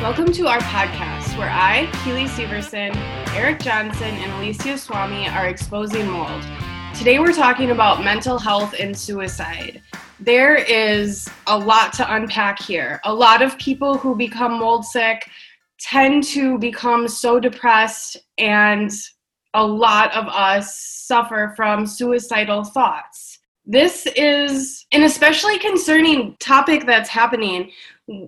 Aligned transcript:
Welcome 0.00 0.30
to 0.34 0.46
our 0.46 0.60
podcast 0.60 1.36
where 1.36 1.50
I, 1.50 1.90
Keely 2.04 2.26
Severson, 2.26 2.94
Eric 3.34 3.58
Johnson, 3.58 4.14
and 4.14 4.30
Alicia 4.34 4.78
Swami 4.78 5.28
are 5.28 5.48
exposing 5.48 6.06
mold. 6.06 6.40
Today 6.94 7.18
we're 7.18 7.32
talking 7.32 7.72
about 7.72 8.04
mental 8.04 8.38
health 8.38 8.76
and 8.78 8.96
suicide. 8.96 9.82
There 10.20 10.54
is 10.54 11.28
a 11.48 11.58
lot 11.58 11.92
to 11.94 12.14
unpack 12.14 12.62
here. 12.62 13.00
A 13.06 13.12
lot 13.12 13.42
of 13.42 13.58
people 13.58 13.98
who 13.98 14.14
become 14.14 14.60
mold 14.60 14.84
sick 14.84 15.28
tend 15.80 16.22
to 16.28 16.58
become 16.58 17.08
so 17.08 17.40
depressed, 17.40 18.18
and 18.38 18.92
a 19.54 19.66
lot 19.66 20.14
of 20.14 20.28
us 20.28 20.78
suffer 20.78 21.54
from 21.56 21.86
suicidal 21.86 22.62
thoughts. 22.62 23.40
This 23.66 24.06
is 24.14 24.86
an 24.92 25.02
especially 25.02 25.58
concerning 25.58 26.36
topic 26.38 26.86
that's 26.86 27.08
happening 27.08 27.72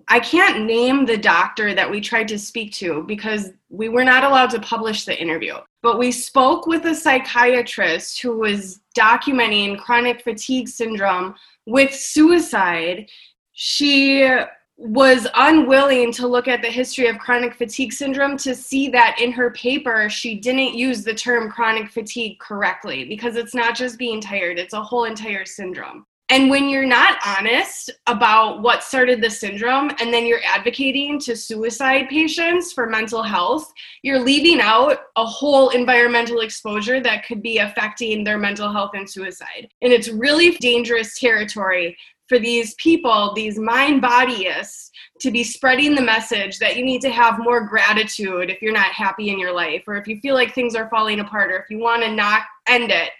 I 0.09 0.21
can't 0.21 0.67
name 0.67 1.07
the 1.07 1.17
doctor 1.17 1.73
that 1.75 1.91
we 1.91 2.01
tried 2.01 2.29
to 2.29 2.39
speak 2.39 2.73
to 2.75 3.03
because 3.05 3.51
we 3.71 3.89
were 3.89 4.05
not 4.05 4.25
allowed 4.25 4.51
to 4.51 4.61
publish 4.61 5.05
the 5.05 5.19
interview. 5.19 5.55
But 5.83 5.99
we 5.99 6.13
spoke 6.13 6.67
with 6.67 6.85
a 6.85 6.95
psychiatrist 6.95 8.21
who 8.21 8.37
was 8.37 8.81
documenting 8.97 9.79
chronic 9.79 10.23
fatigue 10.23 10.69
syndrome 10.69 11.35
with 11.67 11.95
suicide. 11.95 13.09
She 13.53 14.29
was 14.77 15.27
unwilling 15.35 16.11
to 16.11 16.27
look 16.27 16.49
at 16.49 16.63
the 16.63 16.69
history 16.69 17.07
of 17.07 17.19
chronic 17.19 17.55
fatigue 17.55 17.93
syndrome 17.93 18.37
to 18.39 18.55
see 18.55 18.89
that 18.89 19.19
in 19.21 19.31
her 19.31 19.51
paper 19.51 20.09
she 20.09 20.35
didn't 20.37 20.75
use 20.75 21.05
the 21.05 21.13
term 21.13 21.51
chronic 21.51 21.91
fatigue 21.91 22.39
correctly 22.39 23.05
because 23.05 23.37
it's 23.37 23.55
not 23.55 23.77
just 23.77 23.99
being 23.99 24.23
tired, 24.23 24.59
it's 24.59 24.73
a 24.73 24.83
whole 24.83 25.05
entire 25.05 25.45
syndrome. 25.45 26.07
And 26.31 26.49
when 26.49 26.69
you're 26.69 26.87
not 26.87 27.19
honest 27.27 27.91
about 28.07 28.63
what 28.63 28.85
started 28.85 29.21
the 29.21 29.29
syndrome 29.29 29.91
and 30.01 30.15
then 30.15 30.27
you're 30.27 30.45
advocating 30.45 31.19
to 31.21 31.35
suicide 31.35 32.09
patients 32.09 32.73
for 32.73 32.87
mental 32.89 33.25
health, 33.25 33.73
you're 34.03 34.21
leaving 34.21 34.61
out 34.61 34.99
a 35.17 35.27
whole 35.27 35.71
environmental 35.71 36.41
exposure 36.41 37.01
that 37.01 37.27
could 37.27 37.43
be 37.43 37.59
affecting 37.59 38.23
their 38.23 38.39
mental 38.39 38.73
health 38.73 38.93
and 38.95 39.11
suicide. 39.11 39.69
And 39.83 39.93
it's 39.93 40.09
really 40.09 40.53
dangerous 40.59 41.19
territory 41.19 41.99
for 42.29 42.39
these 42.39 42.75
people, 42.75 43.33
these 43.35 43.59
mind 43.59 44.01
bodyists, 44.01 44.91
to 45.19 45.33
be 45.33 45.43
spreading 45.43 45.97
the 45.97 46.01
message 46.01 46.61
that 46.61 46.77
you 46.77 46.85
need 46.85 47.01
to 47.01 47.11
have 47.11 47.41
more 47.41 47.67
gratitude 47.67 48.51
if 48.51 48.63
you're 48.63 48.73
not 48.73 48.93
happy 48.93 49.31
in 49.31 49.39
your 49.39 49.53
life, 49.53 49.83
or 49.89 49.97
if 49.97 50.07
you 50.07 50.21
feel 50.21 50.37
like 50.37 50.55
things 50.55 50.77
are 50.77 50.89
falling 50.91 51.19
apart, 51.19 51.51
or 51.51 51.59
if 51.59 51.69
you 51.69 51.79
want 51.79 52.05
to 52.05 52.15
not 52.15 52.43
end 52.69 52.93
it 52.93 53.11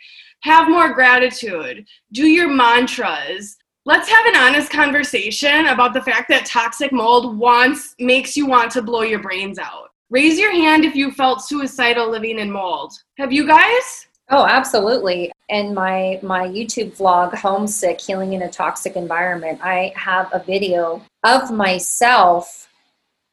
have 0.43 0.69
more 0.69 0.93
gratitude, 0.93 1.87
do 2.13 2.27
your 2.27 2.49
mantras. 2.49 3.57
Let's 3.85 4.09
have 4.09 4.27
an 4.27 4.37
honest 4.37 4.71
conversation 4.71 5.67
about 5.67 5.95
the 5.95 6.03
fact 6.03 6.29
that 6.29 6.47
toxic 6.47 6.93
mold 6.93 7.39
wants 7.39 7.95
makes 7.99 8.37
you 8.37 8.47
want 8.47 8.71
to 8.73 8.83
blow 8.83 9.03
your 9.03 9.21
brains 9.21 9.59
out. 9.59 9.91
Raise 10.11 10.39
your 10.39 10.53
hand 10.53 10.85
if 10.85 10.95
you 10.95 11.13
felt 11.13 11.43
suicidal 11.43 12.11
living 12.11 12.39
in 12.39 12.51
mold. 12.51 12.93
Have 13.19 13.33
you 13.33 13.47
guys? 13.47 14.07
Oh, 14.31 14.47
absolutely. 14.47 15.33
In 15.49 15.75
my 15.75 16.21
my 16.23 16.47
YouTube 16.47 16.97
vlog, 16.97 17.35
Homesick 17.35 18.01
Healing 18.01 18.33
in 18.35 18.43
a 18.43 18.51
Toxic 18.51 18.97
Environment, 18.97 19.59
I 19.63 19.93
have 19.97 20.29
a 20.33 20.43
video 20.43 21.03
of 21.25 21.51
myself 21.51 22.69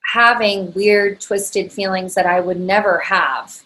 having 0.05 0.73
weird 0.73 1.19
twisted 1.19 1.71
feelings 1.71 2.15
that 2.15 2.25
I 2.25 2.39
would 2.39 2.59
never 2.59 2.99
have 2.99 3.61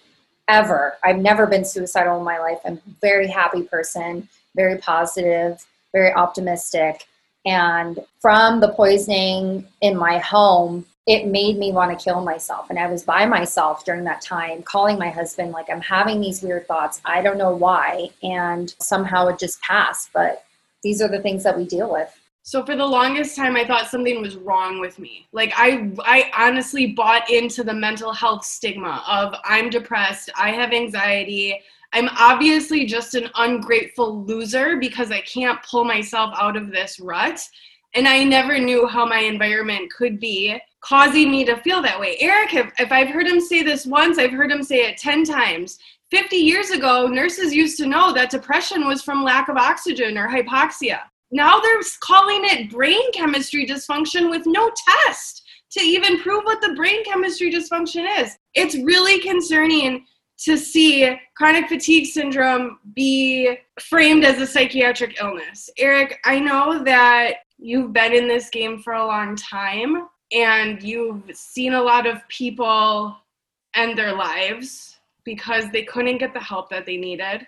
ever. 0.52 0.97
I've 1.03 1.17
never 1.17 1.47
been 1.47 1.63
suicidal 1.63 2.17
in 2.17 2.23
my 2.23 2.38
life. 2.38 2.59
I'm 2.66 2.75
a 2.75 2.91
very 2.99 3.27
happy 3.27 3.63
person, 3.63 4.27
very 4.55 4.77
positive, 4.77 5.66
very 5.94 6.13
optimistic. 6.13 7.07
And 7.45 7.99
from 8.19 8.59
the 8.59 8.73
poisoning 8.73 9.66
in 9.79 9.97
my 9.97 10.19
home, 10.19 10.85
it 11.07 11.25
made 11.25 11.57
me 11.57 11.72
want 11.72 11.97
to 11.97 12.03
kill 12.03 12.22
myself. 12.22 12.69
And 12.69 12.78
I 12.78 12.88
was 12.88 13.03
by 13.03 13.25
myself 13.25 13.84
during 13.85 14.03
that 14.03 14.22
time, 14.22 14.62
calling 14.62 15.00
my 15.00 15.09
husband, 15.09 15.51
like, 15.51 15.69
I'm 15.69 15.81
having 15.81 16.22
these 16.22 16.44
weird 16.44 16.68
thoughts. 16.68 17.01
I 17.06 17.22
don't 17.23 17.39
know 17.39 17.56
why. 17.56 18.09
And 18.22 18.75
somehow 18.79 19.28
it 19.28 19.39
just 19.39 19.59
passed. 19.62 20.12
But 20.13 20.44
these 20.83 21.01
are 21.01 21.07
the 21.07 21.22
things 21.22 21.44
that 21.44 21.57
we 21.57 21.66
deal 21.66 21.91
with. 21.91 22.16
So 22.44 22.66
for 22.66 22.75
the 22.75 22.85
longest 22.85 23.35
time 23.35 23.56
I 23.56 23.66
thought 23.66 23.88
something 23.88 24.22
was 24.22 24.35
wrong 24.35 24.79
with 24.79 24.97
me. 24.97 25.28
Like 25.31 25.53
I 25.56 25.91
I 26.00 26.31
honestly 26.35 26.88
bought 26.88 27.29
into 27.29 27.63
the 27.63 27.74
mental 27.74 28.12
health 28.12 28.44
stigma 28.44 29.03
of 29.07 29.35
I'm 29.46 29.69
depressed, 29.69 30.31
I 30.35 30.51
have 30.51 30.74
anxiety, 30.74 31.62
I'm 31.94 32.09
obviously 32.18 32.85
just 32.85 33.16
an 33.16 33.30
ungrateful 33.35 34.24
loser 34.25 34.78
because 34.78 35.12
I 35.12 35.22
can't 35.22 35.62
pull 35.63 35.84
myself 35.84 36.34
out 36.40 36.56
of 36.56 36.72
this 36.72 37.00
rut. 37.00 37.41
And 37.94 38.07
I 38.07 38.24
never 38.24 38.57
knew 38.57 38.88
how 38.88 39.06
my 39.06 39.19
environment 39.19 39.91
could 39.91 40.19
be 40.19 40.57
causing 40.80 41.30
me 41.30 41.44
to 41.46 41.57
feel 41.57 41.81
that 41.81 42.00
way. 42.00 42.16
Eric, 42.22 42.53
if, 42.53 42.72
if 42.80 42.91
I've 42.91 43.09
heard 43.09 43.28
him 43.28 43.41
say 43.41 43.63
this 43.63 43.85
once, 43.85 44.18
I've 44.18 44.31
heard 44.31 44.50
him 44.50 44.63
say 44.63 44.88
it 44.88 44.97
10 44.97 45.25
times. 45.25 45.78
50 46.09 46.38
years 46.38 46.69
ago, 46.69 47.07
nurses 47.07 47.53
used 47.53 47.78
to 47.78 47.85
know 47.85 48.13
that 48.13 48.30
depression 48.30 48.88
was 48.88 49.03
from 49.03 49.24
lack 49.24 49.50
of 49.50 49.57
oxygen 49.57 50.18
or 50.18 50.30
hypoxia 50.30 51.01
now 51.31 51.59
they're 51.59 51.81
calling 52.02 52.42
it 52.44 52.69
brain 52.69 53.12
chemistry 53.14 53.66
dysfunction 53.66 54.30
with 54.30 54.44
no 54.46 54.72
test 54.88 55.44
to 55.72 55.81
even 55.81 56.19
prove 56.19 56.44
what 56.44 56.62
the 56.62 56.74
brain 56.74 57.03
chemistry 57.06 57.52
dysfunction 57.52 58.06
is. 58.19 58.38
It's 58.53 58.75
really 58.75 59.19
concerning 59.22 60.06
to 60.40 60.58
see 60.58 61.18
chronic 61.36 61.69
fatigue 61.69 62.08
syndrome 62.08 62.80
be 62.96 63.58
framed 63.80 64.25
as 64.25 64.42
a 64.42 64.47
psychiatric 64.47 65.22
illness. 65.22 65.69
Eric, 65.78 66.19
I 66.25 66.40
know 66.40 66.84
that 66.84 67.36
you've 67.58 67.94
been 67.94 68.13
in 68.13 68.28
this 68.28 68.50
game 68.50 68.80
for 68.80 68.94
a 68.94 69.06
long 69.06 69.36
time 69.36 70.08
and 70.34 70.81
you've 70.81 71.24
seen 71.34 71.74
a 71.74 71.81
lot 71.81 72.08
of 72.08 72.28
people 72.28 73.16
end 73.75 73.98
their 73.98 74.13
lives 74.13 74.98
because 75.24 75.66
they 75.72 75.84
couldn't 75.84 76.18
get 76.18 76.34
the 76.34 76.40
help 76.40 76.69
that 76.72 76.86
they 76.86 76.98
needed. 76.98 77.48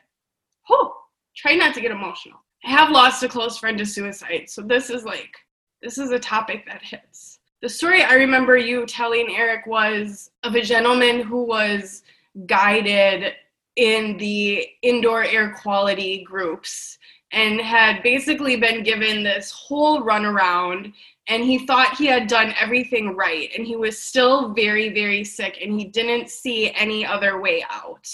Oh, 0.69 0.93
try 1.35 1.55
not 1.55 1.73
to 1.73 1.81
get 1.81 1.91
emotional. 1.91 2.42
I 2.65 2.69
have 2.69 2.91
lost 2.91 3.23
a 3.23 3.27
close 3.27 3.57
friend 3.57 3.77
to 3.77 3.85
suicide. 3.85 4.45
So 4.47 4.61
this 4.61 4.89
is 4.89 5.03
like, 5.03 5.35
this 5.81 5.97
is 5.97 6.11
a 6.11 6.19
topic 6.19 6.65
that 6.65 6.81
hits. 6.81 7.39
The 7.61 7.69
story 7.69 8.03
I 8.03 8.15
remember 8.15 8.57
you 8.57 8.85
telling 8.85 9.35
Eric 9.35 9.65
was 9.67 10.31
of 10.43 10.55
a 10.55 10.61
gentleman 10.61 11.21
who 11.21 11.43
was 11.43 12.03
guided 12.45 13.33
in 13.75 14.17
the 14.17 14.67
indoor 14.81 15.23
air 15.23 15.55
quality 15.61 16.23
groups 16.23 16.97
and 17.31 17.59
had 17.59 18.03
basically 18.03 18.55
been 18.55 18.83
given 18.83 19.23
this 19.23 19.51
whole 19.51 20.03
runaround 20.03 20.93
and 21.27 21.43
he 21.43 21.65
thought 21.65 21.97
he 21.97 22.05
had 22.05 22.27
done 22.27 22.53
everything 22.59 23.15
right 23.15 23.49
and 23.57 23.65
he 23.65 23.75
was 23.75 23.97
still 23.97 24.53
very 24.53 24.89
very 24.89 25.23
sick 25.23 25.57
and 25.61 25.79
he 25.79 25.85
didn't 25.85 26.29
see 26.29 26.71
any 26.71 27.05
other 27.05 27.39
way 27.39 27.65
out 27.71 28.07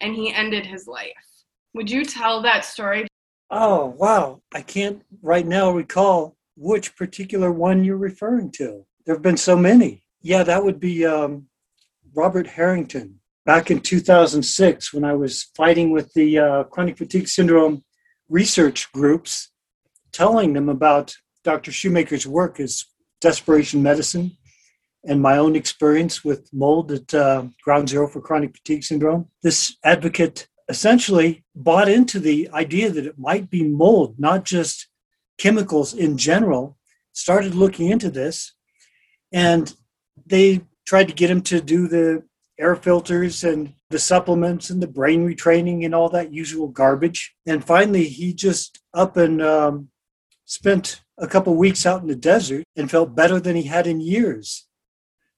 and 0.00 0.14
he 0.14 0.32
ended 0.32 0.64
his 0.64 0.86
life 0.86 1.44
would 1.74 1.90
you 1.90 2.04
tell 2.04 2.40
that 2.40 2.64
story 2.64 3.07
Oh, 3.50 3.94
wow. 3.98 4.42
I 4.54 4.62
can't 4.62 5.02
right 5.22 5.46
now 5.46 5.70
recall 5.70 6.36
which 6.56 6.96
particular 6.96 7.50
one 7.52 7.84
you're 7.84 7.96
referring 7.96 8.50
to. 8.52 8.84
There 9.06 9.14
have 9.14 9.22
been 9.22 9.36
so 9.36 9.56
many. 9.56 10.04
Yeah, 10.20 10.42
that 10.42 10.64
would 10.64 10.80
be 10.80 11.06
um, 11.06 11.46
Robert 12.14 12.46
Harrington. 12.46 13.20
Back 13.46 13.70
in 13.70 13.80
2006, 13.80 14.92
when 14.92 15.04
I 15.04 15.14
was 15.14 15.44
fighting 15.56 15.90
with 15.90 16.12
the 16.12 16.38
uh, 16.38 16.64
chronic 16.64 16.98
fatigue 16.98 17.28
syndrome 17.28 17.84
research 18.28 18.92
groups, 18.92 19.50
telling 20.12 20.52
them 20.52 20.68
about 20.68 21.14
Dr. 21.44 21.72
Shoemaker's 21.72 22.26
work 22.26 22.60
as 22.60 22.84
desperation 23.20 23.82
medicine 23.82 24.36
and 25.04 25.22
my 25.22 25.38
own 25.38 25.56
experience 25.56 26.24
with 26.24 26.50
mold 26.52 26.92
at 26.92 27.14
uh, 27.14 27.44
Ground 27.62 27.88
Zero 27.88 28.06
for 28.08 28.20
chronic 28.20 28.54
fatigue 28.56 28.84
syndrome. 28.84 29.28
This 29.42 29.76
advocate 29.84 30.48
essentially 30.68 31.44
bought 31.54 31.88
into 31.88 32.20
the 32.20 32.48
idea 32.52 32.90
that 32.90 33.06
it 33.06 33.18
might 33.18 33.50
be 33.50 33.62
mold, 33.62 34.16
not 34.18 34.44
just 34.44 34.88
chemicals 35.38 35.94
in 35.94 36.18
general, 36.18 36.76
started 37.12 37.54
looking 37.54 37.88
into 37.88 38.10
this. 38.10 38.52
And 39.32 39.74
they 40.26 40.62
tried 40.86 41.08
to 41.08 41.14
get 41.14 41.30
him 41.30 41.42
to 41.42 41.60
do 41.60 41.88
the 41.88 42.22
air 42.58 42.76
filters 42.76 43.44
and 43.44 43.74
the 43.90 43.98
supplements 43.98 44.68
and 44.68 44.82
the 44.82 44.86
brain 44.86 45.26
retraining 45.26 45.84
and 45.84 45.94
all 45.94 46.08
that 46.10 46.32
usual 46.32 46.68
garbage. 46.68 47.34
And 47.46 47.64
finally, 47.64 48.04
he 48.04 48.34
just 48.34 48.80
up 48.92 49.16
and 49.16 49.40
um, 49.40 49.88
spent 50.44 51.00
a 51.16 51.26
couple 51.26 51.54
weeks 51.54 51.86
out 51.86 52.02
in 52.02 52.08
the 52.08 52.16
desert 52.16 52.64
and 52.76 52.90
felt 52.90 53.14
better 53.14 53.40
than 53.40 53.56
he 53.56 53.64
had 53.64 53.86
in 53.86 54.00
years. 54.00 54.66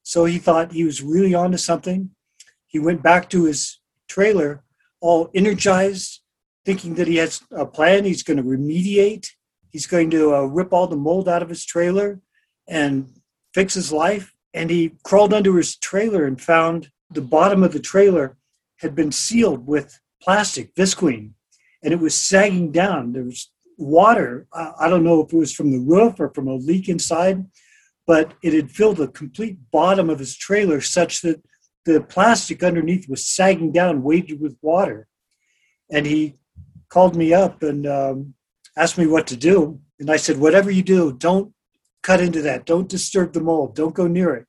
So 0.02 0.24
he 0.24 0.38
thought 0.38 0.72
he 0.72 0.84
was 0.84 1.02
really 1.02 1.34
onto 1.34 1.58
something. 1.58 2.10
He 2.66 2.78
went 2.78 3.02
back 3.02 3.28
to 3.30 3.44
his 3.44 3.78
trailer 4.08 4.64
all 5.00 5.30
energized, 5.34 6.20
thinking 6.64 6.94
that 6.94 7.06
he 7.08 7.16
has 7.16 7.42
a 7.50 7.66
plan. 7.66 8.04
He's 8.04 8.22
going 8.22 8.36
to 8.36 8.42
remediate. 8.42 9.28
He's 9.70 9.86
going 9.86 10.10
to 10.10 10.34
uh, 10.34 10.42
rip 10.42 10.72
all 10.72 10.86
the 10.86 10.96
mold 10.96 11.28
out 11.28 11.42
of 11.42 11.48
his 11.48 11.64
trailer 11.64 12.20
and 12.68 13.08
fix 13.54 13.74
his 13.74 13.92
life. 13.92 14.34
And 14.52 14.68
he 14.68 14.92
crawled 15.04 15.32
under 15.32 15.56
his 15.56 15.76
trailer 15.76 16.26
and 16.26 16.40
found 16.40 16.90
the 17.10 17.20
bottom 17.20 17.62
of 17.62 17.72
the 17.72 17.80
trailer 17.80 18.36
had 18.78 18.94
been 18.94 19.12
sealed 19.12 19.66
with 19.66 20.00
plastic, 20.22 20.74
visqueen, 20.74 21.32
and 21.82 21.92
it 21.92 22.00
was 22.00 22.14
sagging 22.14 22.72
down. 22.72 23.12
There 23.12 23.24
was 23.24 23.50
water. 23.78 24.46
I 24.52 24.88
don't 24.88 25.04
know 25.04 25.22
if 25.22 25.32
it 25.32 25.36
was 25.36 25.52
from 25.52 25.70
the 25.70 25.78
roof 25.78 26.20
or 26.20 26.30
from 26.30 26.48
a 26.48 26.54
leak 26.54 26.88
inside, 26.88 27.46
but 28.06 28.34
it 28.42 28.52
had 28.52 28.70
filled 28.70 28.98
the 28.98 29.08
complete 29.08 29.58
bottom 29.70 30.10
of 30.10 30.18
his 30.18 30.36
trailer 30.36 30.80
such 30.80 31.22
that 31.22 31.42
the 31.92 32.00
plastic 32.00 32.62
underneath 32.62 33.08
was 33.08 33.26
sagging 33.26 33.72
down, 33.72 34.02
weighted 34.02 34.40
with 34.40 34.56
water. 34.62 35.08
And 35.90 36.06
he 36.06 36.36
called 36.88 37.16
me 37.16 37.32
up 37.32 37.62
and 37.62 37.86
um, 37.86 38.34
asked 38.76 38.98
me 38.98 39.06
what 39.06 39.26
to 39.28 39.36
do. 39.36 39.80
And 39.98 40.10
I 40.10 40.16
said, 40.16 40.38
whatever 40.38 40.70
you 40.70 40.82
do, 40.82 41.12
don't 41.12 41.52
cut 42.02 42.20
into 42.20 42.42
that. 42.42 42.66
Don't 42.66 42.88
disturb 42.88 43.32
the 43.32 43.40
mold. 43.40 43.74
Don't 43.74 43.94
go 43.94 44.06
near 44.06 44.34
it. 44.34 44.46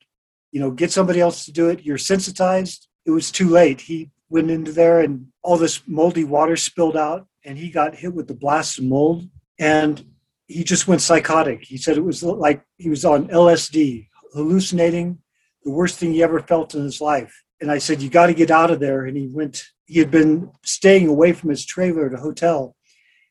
You 0.51 0.59
know, 0.59 0.71
get 0.71 0.91
somebody 0.91 1.19
else 1.19 1.45
to 1.45 1.51
do 1.51 1.69
it. 1.69 1.83
You're 1.83 1.97
sensitized. 1.97 2.87
It 3.05 3.11
was 3.11 3.31
too 3.31 3.49
late. 3.49 3.81
He 3.81 4.11
went 4.29 4.51
into 4.51 4.71
there 4.71 5.01
and 5.01 5.27
all 5.43 5.57
this 5.57 5.81
moldy 5.87 6.23
water 6.23 6.55
spilled 6.55 6.97
out 6.97 7.27
and 7.43 7.57
he 7.57 7.69
got 7.69 7.95
hit 7.95 8.13
with 8.13 8.27
the 8.27 8.33
blast 8.33 8.79
of 8.79 8.85
mold 8.85 9.27
and 9.59 10.05
he 10.47 10.63
just 10.63 10.87
went 10.87 11.01
psychotic. 11.01 11.63
He 11.63 11.77
said 11.77 11.97
it 11.97 12.03
was 12.03 12.23
like 12.23 12.63
he 12.77 12.89
was 12.89 13.05
on 13.05 13.27
LSD, 13.27 14.07
hallucinating, 14.33 15.19
the 15.63 15.71
worst 15.71 15.97
thing 15.97 16.13
he 16.13 16.23
ever 16.23 16.39
felt 16.39 16.75
in 16.75 16.83
his 16.83 17.01
life. 17.01 17.43
And 17.59 17.71
I 17.71 17.77
said, 17.77 18.01
You 18.01 18.09
got 18.09 18.27
to 18.27 18.33
get 18.33 18.51
out 18.51 18.71
of 18.71 18.79
there. 18.79 19.05
And 19.05 19.15
he 19.15 19.27
went, 19.27 19.63
he 19.85 19.99
had 19.99 20.11
been 20.11 20.51
staying 20.63 21.07
away 21.07 21.33
from 21.33 21.49
his 21.49 21.65
trailer 21.65 22.07
at 22.07 22.13
a 22.13 22.21
hotel. 22.21 22.75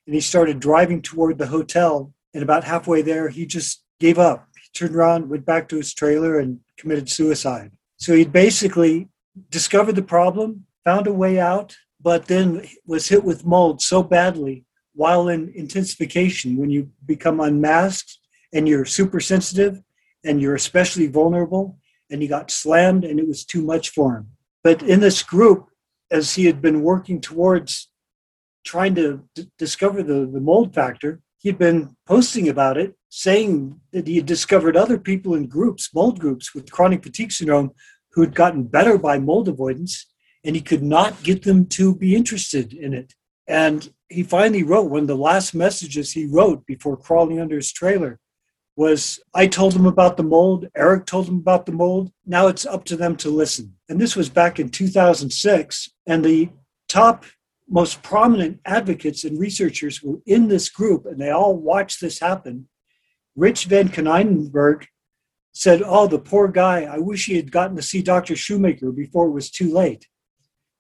And 0.06 0.15
he 0.15 0.21
started 0.21 0.61
driving 0.61 1.03
toward 1.03 1.38
the 1.38 1.47
hotel. 1.47 2.12
And 2.32 2.43
about 2.43 2.65
halfway 2.65 3.03
there, 3.03 3.29
he 3.29 3.47
just 3.47 3.82
gave 3.99 4.19
up. 4.19 4.47
He 4.55 4.79
turned 4.79 4.94
around, 4.94 5.29
went 5.29 5.44
back 5.44 5.69
to 5.69 5.77
his 5.77 5.93
trailer, 5.93 6.38
and 6.38 6.61
committed 6.77 7.11
suicide. 7.11 7.73
So 7.97 8.15
he'd 8.15 8.33
basically 8.33 9.09
discovered 9.50 9.97
the 9.97 10.03
problem, 10.03 10.67
found 10.85 11.06
a 11.06 11.12
way 11.12 11.38
out, 11.38 11.76
but 12.00 12.26
then 12.26 12.67
was 12.87 13.09
hit 13.09 13.25
with 13.25 13.44
mold 13.44 13.83
so 13.83 14.03
badly 14.03 14.65
while 14.94 15.29
in 15.29 15.53
intensification 15.55 16.56
when 16.56 16.71
you 16.71 16.91
become 17.06 17.41
unmasked 17.41 18.19
and 18.53 18.69
you're 18.69 18.85
super 18.85 19.21
sensitive 19.21 19.83
and 20.25 20.41
you're 20.41 20.55
especially 20.55 21.06
vulnerable 21.06 21.79
and 22.11 22.23
he 22.23 22.29
got 22.29 22.51
slammed 22.51 23.05
and 23.05 23.19
it 23.19 23.29
was 23.29 23.45
too 23.45 23.62
much 23.62 23.91
for 23.91 24.17
him. 24.17 24.29
But 24.62 24.83
in 24.83 25.01
this 25.01 25.23
group 25.23 25.71
as 26.11 26.35
he 26.35 26.47
had 26.47 26.61
been 26.61 26.83
working 26.83 27.21
towards 27.21 27.89
trying 28.65 28.95
to 28.97 29.23
d- 29.35 29.49
discover 29.59 30.03
the, 30.03 30.27
the 30.27 30.41
mold 30.41 30.75
factor 30.75 31.21
he'd 31.39 31.59
been 31.59 31.97
posting 32.07 32.49
about 32.49 32.77
it 32.77 32.95
saying 33.09 33.81
that 33.93 34.07
he 34.07 34.17
had 34.17 34.27
discovered 34.27 34.77
other 34.77 34.99
people 34.99 35.35
in 35.35 35.47
groups 35.47 35.95
mold 35.95 36.21
groups 36.21 36.55
with 36.55 36.71
chronic 36.71 37.03
fatigue 37.03 37.33
syndrome 37.33 37.71
who 38.12 38.21
had 38.21 38.35
gotten 38.35 38.65
better 38.65 38.99
by 38.99 39.19
mold 39.19 39.49
avoidance 39.49 40.07
and 40.45 40.57
he 40.57 40.62
could 40.62 40.83
not 40.83 41.23
get 41.23 41.43
them 41.43 41.67
to 41.67 41.95
be 41.95 42.15
interested 42.15 42.73
in 42.73 42.95
it. 42.95 43.15
And 43.47 43.93
he 44.09 44.23
finally 44.23 44.62
wrote 44.62 44.91
one 44.91 45.03
of 45.03 45.07
the 45.09 45.17
last 45.17 45.55
messages 45.55 46.12
he 46.12 46.27
wrote 46.27 46.65
before 46.67 46.97
crawling 46.97 47.41
under 47.41 47.57
his 47.57 47.73
trailer 47.73 48.19
was 48.81 49.21
I 49.35 49.47
told 49.47 49.75
them 49.75 49.85
about 49.85 50.17
the 50.17 50.23
mold, 50.23 50.67
Eric 50.75 51.05
told 51.05 51.27
them 51.27 51.37
about 51.37 51.67
the 51.67 51.73
mold. 51.73 52.11
Now 52.25 52.47
it's 52.47 52.65
up 52.65 52.87
to 52.87 52.97
them 52.97 53.15
to 53.17 53.29
listen. 53.29 53.77
And 53.91 54.00
this 54.00 54.17
was 54.17 54.31
back 54.31 54.59
in 54.59 54.71
2006 54.71 55.91
and 56.06 56.25
the 56.25 56.49
top 56.88 57.27
most 57.69 58.03
prominent 58.03 58.59
advocates 58.65 59.25
and 59.25 59.38
researchers 59.38 60.03
were 60.03 60.21
in 60.25 60.49
this 60.49 60.71
group 60.71 61.05
and 61.05 61.21
they 61.21 61.29
all 61.29 61.56
watched 61.56 62.00
this 62.00 62.21
happen. 62.21 62.71
Rich 63.37 63.67
Van 63.67 63.91
Konynenburg 63.91 64.87
said, 65.53 65.83
Oh, 65.85 66.06
the 66.06 66.19
poor 66.19 66.49
guy, 66.49 66.85
I 66.85 66.97
wish 66.97 67.26
he 67.26 67.37
had 67.37 67.53
gotten 67.53 67.76
to 67.76 67.83
see 67.83 68.00
Dr. 68.00 68.35
Shoemaker 68.35 68.93
before 68.93 69.26
it 69.26 69.33
was 69.33 69.50
too 69.50 69.71
late. 69.71 70.06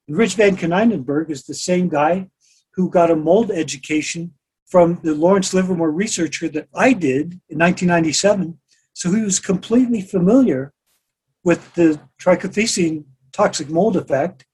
And 0.08 0.16
Rich 0.16 0.36
Van 0.36 0.56
Konynenburg 0.56 1.30
is 1.30 1.44
the 1.44 1.52
same 1.52 1.90
guy 1.90 2.30
who 2.76 2.88
got 2.88 3.10
a 3.10 3.14
mold 3.14 3.50
education 3.50 4.32
from 4.70 5.00
the 5.02 5.14
Lawrence 5.14 5.52
Livermore 5.52 5.90
researcher 5.90 6.48
that 6.48 6.68
I 6.74 6.92
did 6.92 7.40
in 7.48 7.58
1997. 7.58 8.58
So 8.92 9.12
he 9.12 9.22
was 9.22 9.40
completely 9.40 10.00
familiar 10.00 10.72
with 11.44 11.74
the 11.74 12.00
trichothecene 12.22 13.04
toxic 13.32 13.68
mold 13.68 13.96
effect, 13.96 14.46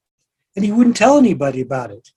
and 0.55 0.65
he 0.65 0.73
wouldn't 0.73 0.97
tell 0.97 1.19
anybody 1.19 1.61
about 1.61 1.91
it. 1.91 2.11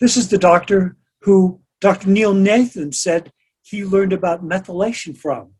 This 0.00 0.16
is 0.16 0.28
the 0.28 0.38
doctor 0.38 0.96
who 1.22 1.60
Dr. 1.80 2.08
Neil 2.08 2.34
Nathan 2.34 2.92
said 2.92 3.32
he 3.62 3.84
learned 3.84 4.12
about 4.12 4.44
methylation 4.44 5.16
from. 5.16 5.52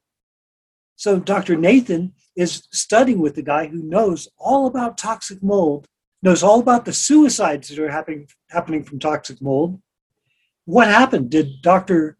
So 0.97 1.19
Dr. 1.19 1.56
Nathan 1.56 2.12
is 2.37 2.69
studying 2.73 3.19
with 3.19 3.35
the 3.35 3.43
guy 3.43 3.67
who 3.67 3.82
knows 3.82 4.29
all 4.38 4.67
about 4.67 4.97
toxic 4.97 5.43
mold 5.43 5.88
knows 6.23 6.43
all 6.43 6.59
about 6.59 6.87
the 6.87 6.93
suicides 6.93 7.69
that 7.69 7.79
are 7.79 7.91
happening 7.91 8.26
happening 8.50 8.82
from 8.82 8.99
toxic 8.99 9.43
mold. 9.43 9.81
What 10.64 10.88
happened? 10.88 11.31
Did 11.31 11.62
Dr. 11.62 12.16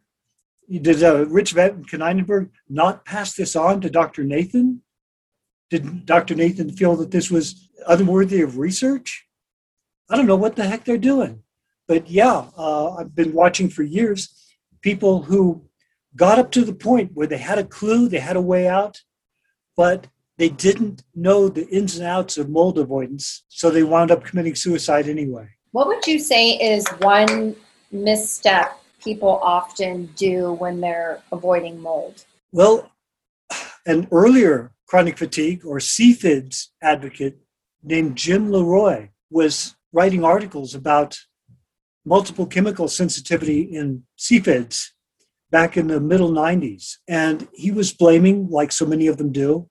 Did 0.71 1.03
uh, 1.03 1.27
Rich 1.27 1.53
Van 1.53 1.85
Konynenburg 1.85 2.51
not 2.69 3.05
pass 3.05 3.35
this 3.35 3.55
on 3.55 3.81
to 3.81 3.91
Dr. 3.91 4.25
Nathan? 4.25 4.83
Did 5.71 6.07
Dr. 6.07 6.35
Nathan 6.35 6.71
feel 6.71 6.97
that 6.97 7.11
this 7.11 7.31
was 7.31 7.69
unworthy 7.87 8.41
of 8.41 8.59
research? 8.59 9.27
I 10.09 10.17
don't 10.17 10.27
know 10.27 10.37
what 10.37 10.57
the 10.57 10.67
heck 10.67 10.85
they're 10.85 10.99
doing. 10.99 11.43
But 11.87 12.11
yeah, 12.11 12.47
uh, 12.57 12.95
I've 12.95 13.15
been 13.15 13.33
watching 13.33 13.69
for 13.69 13.83
years 13.83 14.35
people 14.81 15.23
who 15.23 15.65
got 16.17 16.39
up 16.39 16.51
to 16.53 16.65
the 16.65 16.75
point 16.75 17.13
where 17.15 17.27
they 17.27 17.39
had 17.39 17.59
a 17.59 17.65
clue, 17.65 18.09
they 18.09 18.21
had 18.21 18.37
a 18.37 18.41
way 18.41 18.69
out, 18.69 19.01
but 19.77 20.07
they 20.37 20.49
didn't 20.49 21.03
know 21.15 21.49
the 21.49 21.67
ins 21.69 21.97
and 21.97 22.07
outs 22.07 22.39
of 22.39 22.49
mold 22.49 22.79
avoidance, 22.79 23.45
so 23.49 23.71
they 23.71 23.83
wound 23.83 24.11
up 24.11 24.25
committing 24.25 24.55
suicide 24.55 25.09
anyway. 25.09 25.49
What 25.73 25.87
would 25.89 26.07
you 26.07 26.19
say 26.19 26.53
is 26.53 26.87
one 27.01 27.57
misstep 27.95 28.81
people 29.03 29.39
often 29.43 30.07
do 30.17 30.53
when 30.53 30.81
they're 30.81 31.23
avoiding 31.33 31.81
mold? 31.81 32.25
Well, 32.53 32.91
an 33.87 34.09
earlier 34.11 34.73
chronic 34.87 35.17
fatigue 35.17 35.65
or 35.65 35.79
CFIDS 35.79 36.69
advocate 36.83 37.39
named 37.83 38.17
Jim 38.17 38.51
Leroy 38.51 39.09
was 39.31 39.77
writing 39.93 40.25
articles 40.25 40.75
about 40.75 41.19
multiple 42.05 42.47
chemical 42.47 42.89
sensitivity 42.89 43.63
in 43.63 44.05
CFIDS 44.19 44.91
back 45.51 45.77
in 45.77 45.87
the 45.87 46.01
middle 46.01 46.31
90s. 46.31 46.97
And 47.09 47.49
he 47.55 47.71
was 47.71 47.93
blaming, 47.93 48.49
like 48.51 48.73
so 48.73 48.85
many 48.87 49.07
of 49.07 49.19
them 49.19 49.33
do, 49.33 49.69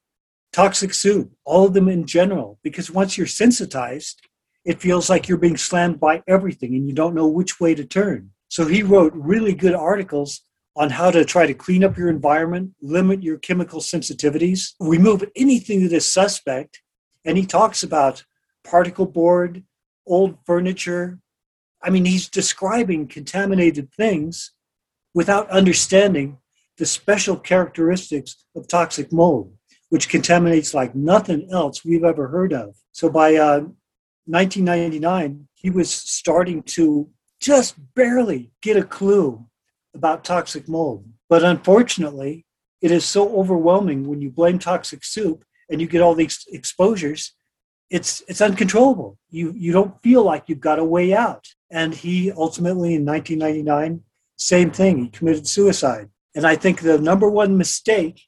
toxic 0.52 0.94
soup, 0.94 1.32
all 1.46 1.66
of 1.66 1.74
them 1.74 1.90
in 1.90 2.06
general, 2.06 2.60
because 2.64 2.90
once 2.90 3.18
you're 3.18 3.28
sensitized, 3.28 4.22
it 4.66 4.82
feels 4.82 5.10
like 5.10 5.28
you're 5.28 5.38
being 5.38 5.58
slammed 5.58 6.00
by 6.00 6.24
everything 6.28 6.76
and 6.76 6.88
you 6.88 6.94
don't 6.94 7.16
know 7.16 7.28
which 7.28 7.60
way 7.60 7.76
to 7.76 7.86
turn. 7.86 8.32
So 8.48 8.66
he 8.66 8.84
wrote 8.84 9.14
really 9.16 9.54
good 9.54 9.74
articles 9.74 10.42
on 10.76 10.90
how 10.90 11.12
to 11.12 11.26
try 11.26 11.46
to 11.46 11.54
clean 11.54 11.84
up 11.84 11.98
your 11.98 12.10
environment, 12.10 12.72
limit 12.82 13.22
your 13.22 13.38
chemical 13.38 13.80
sensitivities, 13.80 14.74
remove 14.80 15.24
anything 15.36 15.84
that 15.84 15.94
is 15.94 16.12
suspect. 16.12 16.82
And 17.26 17.38
he 17.38 17.46
talks 17.46 17.84
about 17.84 18.24
particle 18.64 19.06
board, 19.06 19.64
old 20.08 20.38
furniture. 20.46 21.20
I 21.82 21.90
mean, 21.90 22.06
he's 22.06 22.30
describing 22.30 23.08
contaminated 23.08 23.92
things 23.94 24.52
without 25.14 25.50
understanding 25.50 26.38
the 26.78 26.86
special 26.86 27.38
characteristics 27.38 28.46
of 28.56 28.68
toxic 28.68 29.12
mold 29.12 29.54
which 29.94 30.10
contaminates 30.10 30.74
like 30.74 30.96
nothing 30.96 31.48
else 31.52 31.86
we've 31.86 32.04
ever 32.04 32.28
heard 32.28 32.52
of. 32.52 32.76
So 32.94 33.12
by 33.12 33.36
uh, 33.36 33.66
1999, 34.26 35.48
he 35.56 35.70
was 35.70 35.92
starting 35.92 36.64
to 36.64 37.10
just 37.40 37.76
barely 37.94 38.52
get 38.62 38.78
a 38.78 38.84
clue 38.84 39.46
about 39.94 40.24
toxic 40.24 40.68
mold. 40.68 41.06
But 41.30 41.44
unfortunately, 41.44 42.46
it 42.82 42.92
is 42.92 43.06
so 43.06 43.36
overwhelming 43.38 44.08
when 44.08 44.22
you 44.22 44.30
blame 44.30 44.60
toxic 44.60 45.04
soup 45.04 45.44
and 45.70 45.82
you 45.82 45.88
get 45.88 46.02
all 46.02 46.16
these 46.16 46.46
exposures. 46.52 47.34
It's 47.90 48.24
it's 48.28 48.42
uncontrollable. 48.42 49.18
You 49.30 49.54
you 49.56 49.72
don't 49.72 50.02
feel 50.02 50.24
like 50.24 50.44
you've 50.48 50.60
got 50.60 50.80
a 50.80 50.84
way 50.84 51.14
out. 51.14 51.48
And 51.72 51.94
he 51.94 52.32
ultimately 52.32 52.96
in 52.96 53.06
1999, 53.06 54.02
same 54.38 54.72
thing. 54.72 54.98
He 54.98 55.10
committed 55.10 55.48
suicide. 55.48 56.10
And 56.36 56.46
I 56.46 56.56
think 56.56 56.82
the 56.82 56.98
number 56.98 57.30
one 57.30 57.58
mistake 57.58 58.22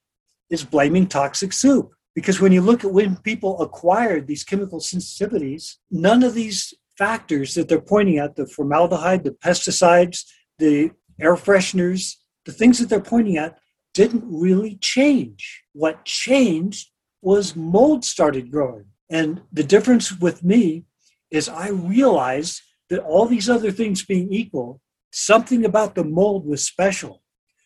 is 0.50 0.64
blaming 0.64 1.08
toxic 1.08 1.54
soup. 1.54 1.92
Because 2.16 2.40
when 2.40 2.54
you 2.54 2.62
look 2.62 2.86
at 2.86 2.92
when 2.92 3.18
people 3.18 3.62
acquired 3.62 4.26
these 4.26 4.44
chemical 4.44 4.80
sensitivities, 4.80 5.76
none 5.92 6.24
of 6.24 6.34
these 6.34 6.74
factors 6.98 7.54
that 7.56 7.68
they're 7.68 7.82
pointing 7.82 8.18
at 8.18 8.36
the 8.38 8.48
formaldehyde, 8.48 9.26
the 9.26 9.32
pesticides, 9.32 10.24
the 10.58 10.92
air 11.20 11.36
fresheners, 11.36 12.16
the 12.46 12.54
things 12.54 12.80
that 12.80 12.88
they're 12.88 13.02
pointing 13.02 13.38
at 13.38 13.58
didn't 13.94 14.24
really 14.26 14.78
change. 14.78 15.64
What 15.74 16.06
changed 16.06 16.90
was 17.22 17.56
mold 17.56 18.06
started 18.06 18.52
growing. 18.52 18.86
And 19.10 19.42
the 19.52 19.64
difference 19.64 20.18
with 20.18 20.44
me 20.44 20.86
is 21.32 21.50
I 21.50 21.70
realized 21.70 22.62
that 22.90 23.00
all 23.00 23.26
these 23.26 23.50
other 23.50 23.72
things 23.72 24.06
being 24.06 24.32
equal, 24.32 24.80
something 25.12 25.66
about 25.66 25.96
the 25.96 26.04
mold 26.04 26.46
was 26.46 26.66
special. 26.66 27.24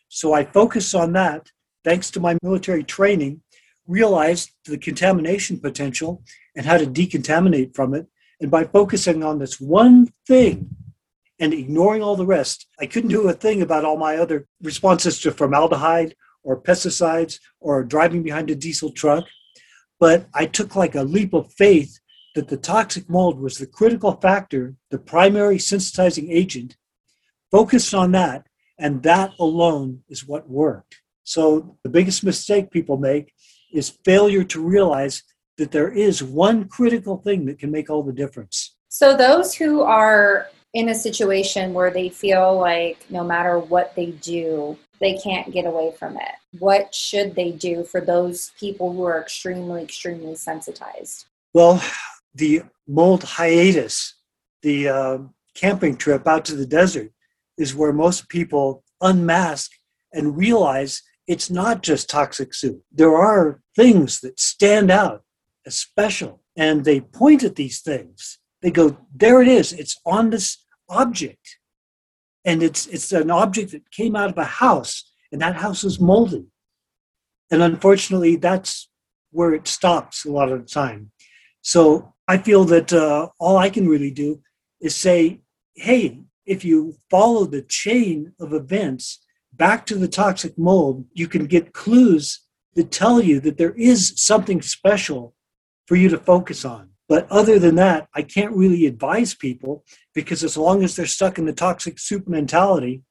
So 0.08 0.34
I 0.34 0.44
focused 0.44 0.96
on 0.96 1.14
that 1.14 1.50
thanks 1.84 2.12
to 2.12 2.20
my 2.20 2.38
military 2.44 2.84
training, 2.84 3.42
realized 3.90 4.52
the 4.66 4.78
contamination 4.78 5.60
potential 5.60 6.24
and 6.56 6.66
how 6.66 6.78
to 6.78 6.86
decontaminate 6.86 7.76
from 7.76 7.94
it. 7.94 8.08
And 8.40 8.50
by 8.50 8.64
focusing 8.64 9.24
on 9.24 9.40
this 9.40 9.60
one 9.60 10.14
thing 10.28 10.70
and 11.40 11.54
ignoring 11.54 12.02
all 12.02 12.16
the 12.16 12.26
rest, 12.26 12.68
I 12.80 12.86
couldn't 12.86 13.10
do 13.10 13.28
a 13.28 13.34
thing 13.34 13.62
about 13.62 13.84
all 13.84 13.98
my 13.98 14.16
other 14.18 14.48
responses 14.62 15.20
to 15.22 15.32
formaldehyde 15.32 16.16
or 16.44 16.62
pesticides 16.62 17.40
or 17.60 17.84
driving 17.84 18.24
behind 18.24 18.50
a 18.50 18.56
diesel 18.56 18.92
truck. 18.92 19.26
But 20.00 20.28
I 20.34 20.46
took 20.46 20.76
like 20.76 20.96
a 20.96 21.04
leap 21.04 21.34
of 21.34 21.52
faith 21.54 22.00
that 22.36 22.48
the 22.48 22.58
toxic 22.58 23.10
mold 23.10 23.40
was 23.40 23.58
the 23.58 23.66
critical 23.66 24.14
factor, 24.14 24.76
the 24.92 25.00
primary 25.00 25.58
sensitizing 25.58 26.30
agent, 26.30 26.78
focused 27.52 27.94
on 27.94 28.12
that, 28.12 28.46
and 28.78 29.04
that 29.04 29.34
alone 29.40 30.04
is 30.08 30.28
what 30.28 30.48
worked. 30.48 31.02
So 31.24 31.78
the 31.84 31.90
biggest 31.90 32.24
mistake 32.24 32.72
people 32.72 32.98
make 32.98 33.34
is 33.72 33.98
failure 34.04 34.44
to 34.44 34.62
realize 34.62 35.24
that 35.58 35.72
there 35.72 35.92
is 35.92 36.24
one 36.24 36.68
critical 36.68 37.18
thing 37.18 37.46
that 37.46 37.60
can 37.60 37.72
make 37.72 37.90
all 37.90 38.04
the 38.04 38.14
difference. 38.14 38.76
So 38.90 39.16
those 39.16 39.54
who 39.54 39.82
are 39.82 40.48
in 40.74 40.90
a 40.90 40.96
situation 40.96 41.74
where 41.74 41.92
they 41.92 42.10
feel 42.10 42.58
like 42.58 43.06
no 43.10 43.24
matter 43.24 43.60
what 43.60 43.96
they 43.96 44.12
do, 44.12 44.78
they 45.00 45.18
can't 45.18 45.52
get 45.52 45.66
away 45.66 45.94
from 45.98 46.18
it. 46.18 46.36
What 46.60 46.94
should 46.94 47.36
they 47.36 47.52
do 47.52 47.84
for 47.84 48.02
those 48.02 48.52
people 48.60 48.94
who 48.94 49.04
are 49.04 49.22
extremely, 49.22 49.84
extremely 49.84 50.36
sensitized? 50.36 51.26
Well, 51.54 51.84
the 52.36 52.64
mold 52.88 53.24
hiatus, 53.24 54.16
the 54.62 54.90
uh, 54.90 55.18
camping 55.56 55.96
trip 55.96 56.28
out 56.28 56.46
to 56.46 56.56
the 56.56 56.66
desert, 56.66 57.12
is 57.58 57.76
where 57.76 57.94
most 57.94 58.30
people 58.30 58.84
unmask 59.02 59.72
and 60.14 60.38
realize 60.38 61.02
it's 61.30 61.52
not 61.52 61.84
just 61.84 62.10
toxic 62.10 62.56
soup. 62.56 62.82
There 62.92 63.16
are 63.16 63.62
things 63.76 64.20
that 64.22 64.40
stand 64.40 64.90
out 64.90 65.22
as 65.64 65.78
special, 65.78 66.42
and 66.58 66.84
they 66.84 67.02
point 67.02 67.44
at 67.44 67.56
these 67.56 67.82
things. 67.82 68.40
They 68.64 68.72
go, 68.72 68.98
there 69.16 69.40
it 69.40 69.48
is. 69.48 69.72
It's 69.72 70.02
on 70.08 70.32
this 70.32 70.58
object, 70.90 71.60
and 72.44 72.64
it's 72.64 72.88
it's 72.88 73.12
an 73.12 73.30
object 73.30 73.72
that 73.74 73.92
came 73.92 74.16
out 74.16 74.32
of 74.32 74.40
a 74.40 74.44
house, 74.66 75.12
and 75.32 75.40
that 75.40 75.58
house 75.58 75.84
is 75.84 76.00
moldy. 76.00 76.48
And 77.52 77.62
unfortunately, 77.62 78.36
that's 78.36 78.90
where 79.30 79.54
it 79.54 79.68
stops 79.68 80.26
a 80.26 80.32
lot 80.32 80.52
of 80.52 80.62
the 80.62 80.68
time. 80.68 81.12
So 81.62 82.16
I 82.28 82.40
feel 82.40 82.64
that 82.66 82.92
uh, 82.92 83.30
all 83.38 83.58
I 83.58 83.70
can 83.70 83.88
really 83.88 84.12
do 84.12 84.42
is 84.82 84.96
say, 84.96 85.42
hey, 85.76 86.22
if 86.48 86.66
you 86.66 86.96
follow 87.12 87.46
the 87.46 87.62
chain 87.62 88.34
of 88.40 88.54
events 88.54 89.20
back 89.60 89.86
to 89.86 89.96
the 89.96 90.08
toxic 90.08 90.58
mold, 90.58 91.06
you 91.14 91.28
can 91.28 91.46
get 91.46 91.74
clues 91.74 92.40
that 92.74 92.90
tell 92.90 93.22
you 93.22 93.40
that 93.42 93.58
there 93.58 93.74
is 93.74 94.14
something 94.16 94.62
special 94.62 95.36
for 95.86 95.96
you 95.96 96.10
to 96.10 96.18
focus 96.18 96.66
on. 96.66 96.90
But 97.08 97.30
other 97.30 97.60
than 97.60 97.76
that, 97.76 98.08
I 98.16 98.22
can't 98.22 98.56
really 98.56 98.86
advise 98.86 99.34
people 99.36 99.84
because 100.16 100.44
as 100.44 100.56
long 100.56 100.84
as 100.84 100.96
they're 100.96 101.06
stuck 101.06 101.38
in 101.38 101.46
the 101.46 101.54
toxic 101.54 102.00
soup 102.00 102.28
mentality, 102.28 103.04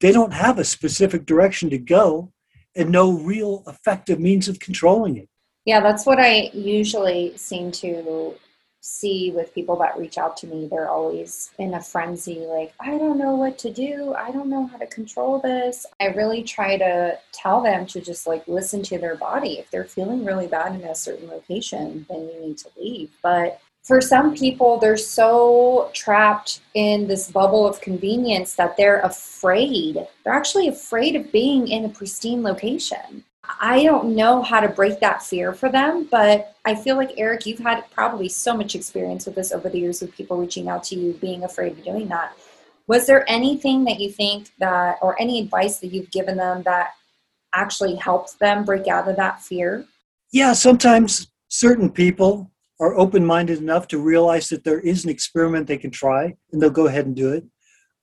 they 0.00 0.12
don't 0.12 0.32
have 0.32 0.58
a 0.58 0.64
specific 0.64 1.26
direction 1.26 1.68
to 1.70 1.78
go 1.78 2.32
and 2.74 2.90
no 2.90 3.12
real 3.12 3.62
effective 3.66 4.18
means 4.18 4.48
of 4.48 4.60
controlling 4.60 5.16
it. 5.16 5.28
Yeah, 5.64 5.80
that's 5.80 6.06
what 6.06 6.18
I 6.18 6.50
usually 6.54 7.36
seem 7.36 7.70
to 7.72 8.34
see 8.84 9.30
with 9.30 9.54
people 9.54 9.76
that 9.76 9.96
reach 9.96 10.18
out 10.18 10.36
to 10.36 10.46
me 10.46 10.66
they're 10.66 10.90
always 10.90 11.50
in 11.58 11.72
a 11.74 11.80
frenzy 11.80 12.40
like 12.40 12.74
i 12.80 12.98
don't 12.98 13.18
know 13.18 13.36
what 13.36 13.58
to 13.58 13.72
do. 13.72 14.14
I 14.14 14.30
don't 14.30 14.48
know 14.48 14.66
how 14.66 14.76
to 14.78 14.86
control 14.86 15.38
this. 15.38 15.86
I 16.00 16.06
really 16.06 16.42
try 16.42 16.76
to 16.76 17.18
tell 17.32 17.62
them 17.62 17.86
to 17.86 18.00
just 18.00 18.26
like 18.26 18.46
listen 18.46 18.82
to 18.84 18.98
their 18.98 19.16
body. 19.16 19.58
If 19.58 19.70
they're 19.70 19.84
feeling 19.84 20.24
really 20.24 20.46
bad 20.46 20.74
in 20.74 20.82
a 20.82 20.94
certain 20.94 21.28
location 21.28 22.06
then 22.08 22.28
you 22.28 22.40
need 22.40 22.58
to 22.58 22.68
leave. 22.78 23.10
But 23.22 23.60
for 23.82 24.00
some 24.00 24.34
people 24.34 24.78
they're 24.78 24.96
so 24.96 25.90
trapped 25.92 26.60
in 26.74 27.06
this 27.06 27.30
bubble 27.30 27.66
of 27.66 27.80
convenience 27.80 28.54
that 28.54 28.76
they're 28.76 29.00
afraid. 29.00 30.06
They're 30.24 30.34
actually 30.34 30.68
afraid 30.68 31.16
of 31.16 31.32
being 31.32 31.68
in 31.68 31.84
a 31.84 31.88
pristine 31.88 32.42
location 32.42 33.24
I 33.60 33.82
don't 33.82 34.14
know 34.14 34.42
how 34.42 34.60
to 34.60 34.68
break 34.68 35.00
that 35.00 35.22
fear 35.22 35.52
for 35.52 35.68
them, 35.68 36.06
but 36.10 36.54
I 36.64 36.74
feel 36.74 36.96
like 36.96 37.12
Eric, 37.16 37.46
you've 37.46 37.58
had 37.58 37.90
probably 37.90 38.28
so 38.28 38.56
much 38.56 38.74
experience 38.74 39.26
with 39.26 39.34
this 39.34 39.52
over 39.52 39.68
the 39.68 39.78
years 39.78 40.00
with 40.00 40.14
people 40.14 40.36
reaching 40.36 40.68
out 40.68 40.84
to 40.84 40.96
you 40.96 41.14
being 41.14 41.42
afraid 41.44 41.72
of 41.72 41.84
doing 41.84 42.08
that. 42.08 42.36
Was 42.86 43.06
there 43.06 43.28
anything 43.30 43.84
that 43.84 44.00
you 44.00 44.10
think 44.10 44.50
that, 44.58 44.98
or 45.02 45.20
any 45.20 45.40
advice 45.40 45.78
that 45.78 45.88
you've 45.88 46.10
given 46.10 46.36
them 46.36 46.62
that 46.64 46.90
actually 47.54 47.96
helped 47.96 48.38
them 48.38 48.64
break 48.64 48.86
out 48.86 49.08
of 49.08 49.16
that 49.16 49.42
fear? 49.42 49.86
Yeah, 50.32 50.52
sometimes 50.52 51.28
certain 51.48 51.90
people 51.90 52.50
are 52.80 52.94
open 52.94 53.24
minded 53.24 53.58
enough 53.58 53.86
to 53.88 53.98
realize 53.98 54.48
that 54.48 54.64
there 54.64 54.80
is 54.80 55.04
an 55.04 55.10
experiment 55.10 55.66
they 55.66 55.78
can 55.78 55.90
try 55.90 56.34
and 56.52 56.60
they'll 56.60 56.70
go 56.70 56.86
ahead 56.86 57.06
and 57.06 57.14
do 57.14 57.32
it. 57.32 57.44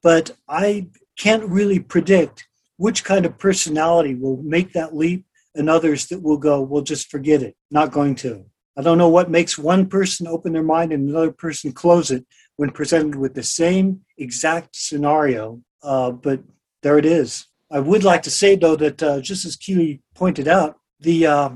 But 0.03 0.31
I 0.47 0.87
can't 1.17 1.43
really 1.49 1.79
predict 1.79 2.47
which 2.77 3.03
kind 3.03 3.25
of 3.25 3.37
personality 3.37 4.15
will 4.15 4.41
make 4.41 4.71
that 4.71 4.95
leap 4.95 5.25
and 5.59 5.69
others 5.69 6.07
that 6.07 6.23
will 6.23 6.37
go, 6.37 6.61
we'll 6.61 6.81
just 6.81 7.11
forget 7.11 7.43
it, 7.43 7.55
not 7.69 7.91
going 7.91 8.15
to. 8.15 8.45
I 8.77 8.81
don't 8.81 8.97
know 8.97 9.09
what 9.09 9.29
makes 9.29 9.57
one 9.57 9.87
person 9.87 10.25
open 10.25 10.53
their 10.53 10.63
mind 10.63 10.93
and 10.93 11.09
another 11.09 11.31
person 11.31 11.71
close 11.71 12.11
it 12.11 12.25
when 12.55 12.71
presented 12.71 13.15
with 13.15 13.33
the 13.33 13.43
same 13.43 14.01
exact 14.17 14.75
scenario, 14.75 15.61
uh, 15.83 16.11
but 16.11 16.41
there 16.81 16.97
it 16.97 17.05
is. 17.05 17.47
I 17.71 17.79
would 17.79 18.03
like 18.03 18.23
to 18.23 18.31
say, 18.31 18.55
though, 18.55 18.77
that 18.77 19.03
uh, 19.03 19.21
just 19.21 19.45
as 19.45 19.55
Keely 19.55 20.01
pointed 20.15 20.47
out, 20.47 20.77
the 20.99 21.27
uh, 21.27 21.49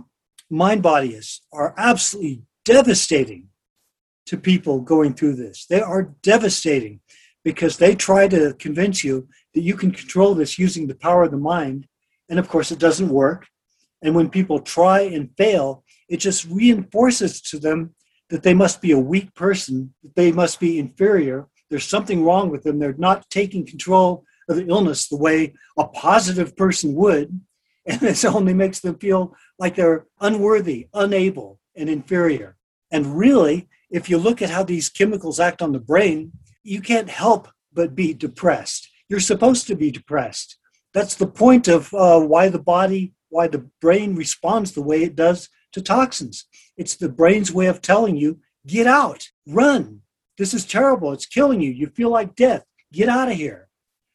mind 0.49 0.83
bodies 0.83 1.41
are 1.51 1.73
absolutely 1.77 2.43
devastating 2.65 3.47
to 4.25 4.37
people 4.37 4.79
going 4.79 5.13
through 5.13 5.35
this. 5.35 5.65
They 5.65 5.81
are 5.81 6.13
devastating 6.21 6.99
because 7.43 7.77
they 7.77 7.95
try 7.95 8.27
to 8.27 8.53
convince 8.53 9.03
you 9.03 9.27
that 9.53 9.63
you 9.63 9.75
can 9.75 9.91
control 9.91 10.33
this 10.33 10.59
using 10.59 10.87
the 10.87 10.95
power 10.95 11.23
of 11.23 11.31
the 11.31 11.37
mind. 11.37 11.87
And 12.29 12.39
of 12.39 12.47
course, 12.47 12.71
it 12.71 12.79
doesn't 12.79 13.09
work. 13.09 13.47
And 14.03 14.13
when 14.13 14.29
people 14.29 14.59
try 14.59 15.01
and 15.01 15.35
fail, 15.37 15.83
it 16.09 16.17
just 16.17 16.45
reinforces 16.45 17.41
to 17.41 17.57
them 17.57 17.95
that 18.29 18.43
they 18.43 18.53
must 18.53 18.81
be 18.81 18.91
a 18.91 18.99
weak 18.99 19.33
person, 19.33 19.93
that 20.03 20.15
they 20.15 20.31
must 20.31 20.59
be 20.59 20.77
inferior. 20.77 21.47
There's 21.69 21.87
something 21.87 22.23
wrong 22.23 22.49
with 22.49 22.63
them. 22.63 22.77
They're 22.77 22.95
not 22.97 23.29
taking 23.29 23.65
control 23.65 24.25
of 24.49 24.57
the 24.57 24.67
illness 24.67 25.07
the 25.07 25.17
way 25.17 25.53
a 25.77 25.87
positive 25.87 26.55
person 26.55 26.93
would. 26.95 27.41
And 27.85 27.99
this 27.99 28.23
only 28.23 28.53
makes 28.53 28.79
them 28.79 28.97
feel 28.97 29.35
like 29.59 29.75
they're 29.75 30.05
unworthy, 30.21 30.87
unable, 30.93 31.59
and 31.75 31.89
inferior. 31.89 32.55
And 32.91 33.17
really, 33.17 33.67
if 33.91 34.09
you 34.09 34.17
look 34.17 34.41
at 34.41 34.49
how 34.49 34.63
these 34.63 34.87
chemicals 34.87 35.37
act 35.37 35.61
on 35.61 35.73
the 35.73 35.79
brain, 35.79 36.31
you 36.63 36.79
can't 36.79 37.09
help 37.09 37.49
but 37.73 37.93
be 37.93 38.13
depressed. 38.13 38.87
You're 39.09 39.19
supposed 39.19 39.67
to 39.67 39.75
be 39.75 39.91
depressed. 39.91 40.57
That's 40.93 41.15
the 41.15 41.27
point 41.27 41.67
of 41.67 41.93
uh, 41.93 42.21
why 42.21 42.47
the 42.47 42.57
body 42.57 43.11
why 43.33 43.47
the 43.47 43.67
brain 43.81 44.15
responds 44.15 44.71
the 44.71 44.81
way 44.81 45.03
it 45.03 45.15
does 45.15 45.49
to 45.73 45.81
toxins. 45.81 46.45
It's 46.77 46.95
the 46.95 47.09
brain's 47.09 47.51
way 47.51 47.65
of 47.65 47.81
telling 47.81 48.15
you, 48.15 48.39
get 48.67 48.85
out, 48.85 49.27
run. 49.47 50.01
This 50.37 50.53
is 50.53 50.65
terrible. 50.65 51.11
It's 51.11 51.25
killing 51.25 51.59
you. 51.59 51.71
You 51.71 51.87
feel 51.87 52.09
like 52.09 52.35
death. 52.35 52.63
Get 52.91 53.09
out 53.09 53.29
of 53.29 53.35
here. 53.35 53.69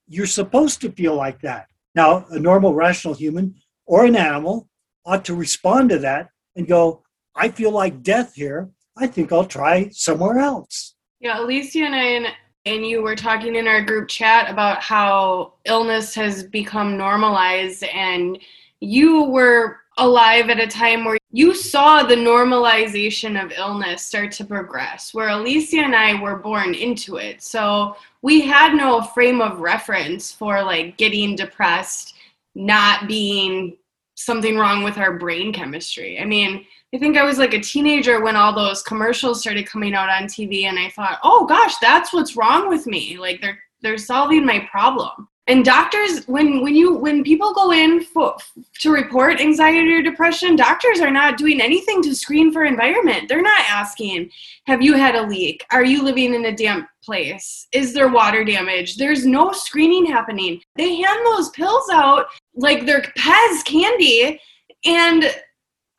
You're 0.08 0.26
supposed 0.26 0.80
to 0.82 0.92
feel 0.92 1.14
like 1.14 1.40
that. 1.42 1.66
Now, 1.94 2.26
a 2.30 2.38
normal, 2.38 2.74
rational 2.74 3.14
human 3.14 3.56
or 3.86 4.04
an 4.04 4.16
animal 4.16 4.68
ought 5.04 5.24
to 5.24 5.34
respond 5.34 5.90
to 5.90 5.98
that 5.98 6.28
and 6.54 6.68
go, 6.68 7.02
I 7.34 7.48
feel 7.48 7.72
like 7.72 8.02
death 8.02 8.34
here. 8.34 8.70
I 8.96 9.08
think 9.08 9.32
I'll 9.32 9.44
try 9.44 9.88
somewhere 9.90 10.38
else. 10.38 10.94
Yeah, 11.20 11.40
Alicia 11.40 11.80
and 11.80 11.94
I 11.94 12.04
and, 12.04 12.26
and 12.66 12.86
you 12.86 13.02
were 13.02 13.16
talking 13.16 13.56
in 13.56 13.66
our 13.66 13.82
group 13.82 14.08
chat 14.08 14.50
about 14.50 14.82
how 14.82 15.54
illness 15.64 16.14
has 16.14 16.44
become 16.44 16.96
normalized 16.96 17.82
and 17.82 18.38
you 18.80 19.24
were 19.24 19.78
alive 19.98 20.48
at 20.48 20.60
a 20.60 20.66
time 20.66 21.04
where 21.04 21.18
you 21.30 21.54
saw 21.54 22.02
the 22.02 22.14
normalization 22.14 23.42
of 23.42 23.52
illness 23.52 24.02
start 24.02 24.32
to 24.32 24.44
progress, 24.44 25.12
where 25.12 25.28
Alicia 25.28 25.78
and 25.78 25.94
I 25.94 26.20
were 26.20 26.36
born 26.36 26.74
into 26.74 27.16
it. 27.16 27.42
So 27.42 27.96
we 28.22 28.40
had 28.40 28.74
no 28.74 29.02
frame 29.02 29.40
of 29.40 29.58
reference 29.58 30.32
for 30.32 30.62
like 30.62 30.96
getting 30.96 31.36
depressed, 31.36 32.14
not 32.54 33.08
being 33.08 33.76
something 34.14 34.56
wrong 34.56 34.82
with 34.82 34.98
our 34.98 35.18
brain 35.18 35.52
chemistry. 35.52 36.18
I 36.18 36.24
mean, 36.24 36.64
I 36.94 36.98
think 36.98 37.16
I 37.16 37.24
was 37.24 37.38
like 37.38 37.54
a 37.54 37.60
teenager 37.60 38.22
when 38.22 38.36
all 38.36 38.54
those 38.54 38.82
commercials 38.82 39.40
started 39.40 39.68
coming 39.68 39.94
out 39.94 40.08
on 40.08 40.24
TV 40.26 40.64
and 40.64 40.78
I 40.78 40.88
thought, 40.88 41.20
"Oh 41.22 41.44
gosh, 41.46 41.76
that's 41.78 42.12
what's 42.12 42.36
wrong 42.36 42.68
with 42.68 42.86
me." 42.86 43.18
Like 43.18 43.40
they're 43.42 43.58
they're 43.82 43.98
solving 43.98 44.46
my 44.46 44.66
problem 44.70 45.28
and 45.48 45.64
doctors 45.64 46.26
when 46.26 46.62
when 46.62 46.74
you 46.74 46.94
when 46.94 47.24
people 47.24 47.54
go 47.54 47.72
in 47.72 48.04
for, 48.04 48.36
to 48.80 48.90
report 48.90 49.40
anxiety 49.40 49.92
or 49.94 50.02
depression 50.02 50.54
doctors 50.56 51.00
are 51.00 51.10
not 51.10 51.38
doing 51.38 51.60
anything 51.60 52.02
to 52.02 52.14
screen 52.14 52.52
for 52.52 52.64
environment. 52.64 53.28
They're 53.28 53.42
not 53.42 53.62
asking 53.68 54.30
have 54.66 54.82
you 54.82 54.94
had 54.94 55.14
a 55.14 55.26
leak? 55.26 55.64
Are 55.72 55.84
you 55.84 56.02
living 56.02 56.34
in 56.34 56.44
a 56.44 56.54
damp 56.54 56.88
place? 57.02 57.66
Is 57.72 57.94
there 57.94 58.08
water 58.08 58.44
damage? 58.44 58.96
There's 58.96 59.24
no 59.24 59.52
screening 59.52 60.04
happening. 60.04 60.60
They 60.76 60.96
hand 60.96 61.20
those 61.24 61.48
pills 61.50 61.88
out 61.90 62.26
like 62.54 62.84
they're 62.84 63.02
pez 63.18 63.64
candy. 63.64 64.38
And 64.84 65.24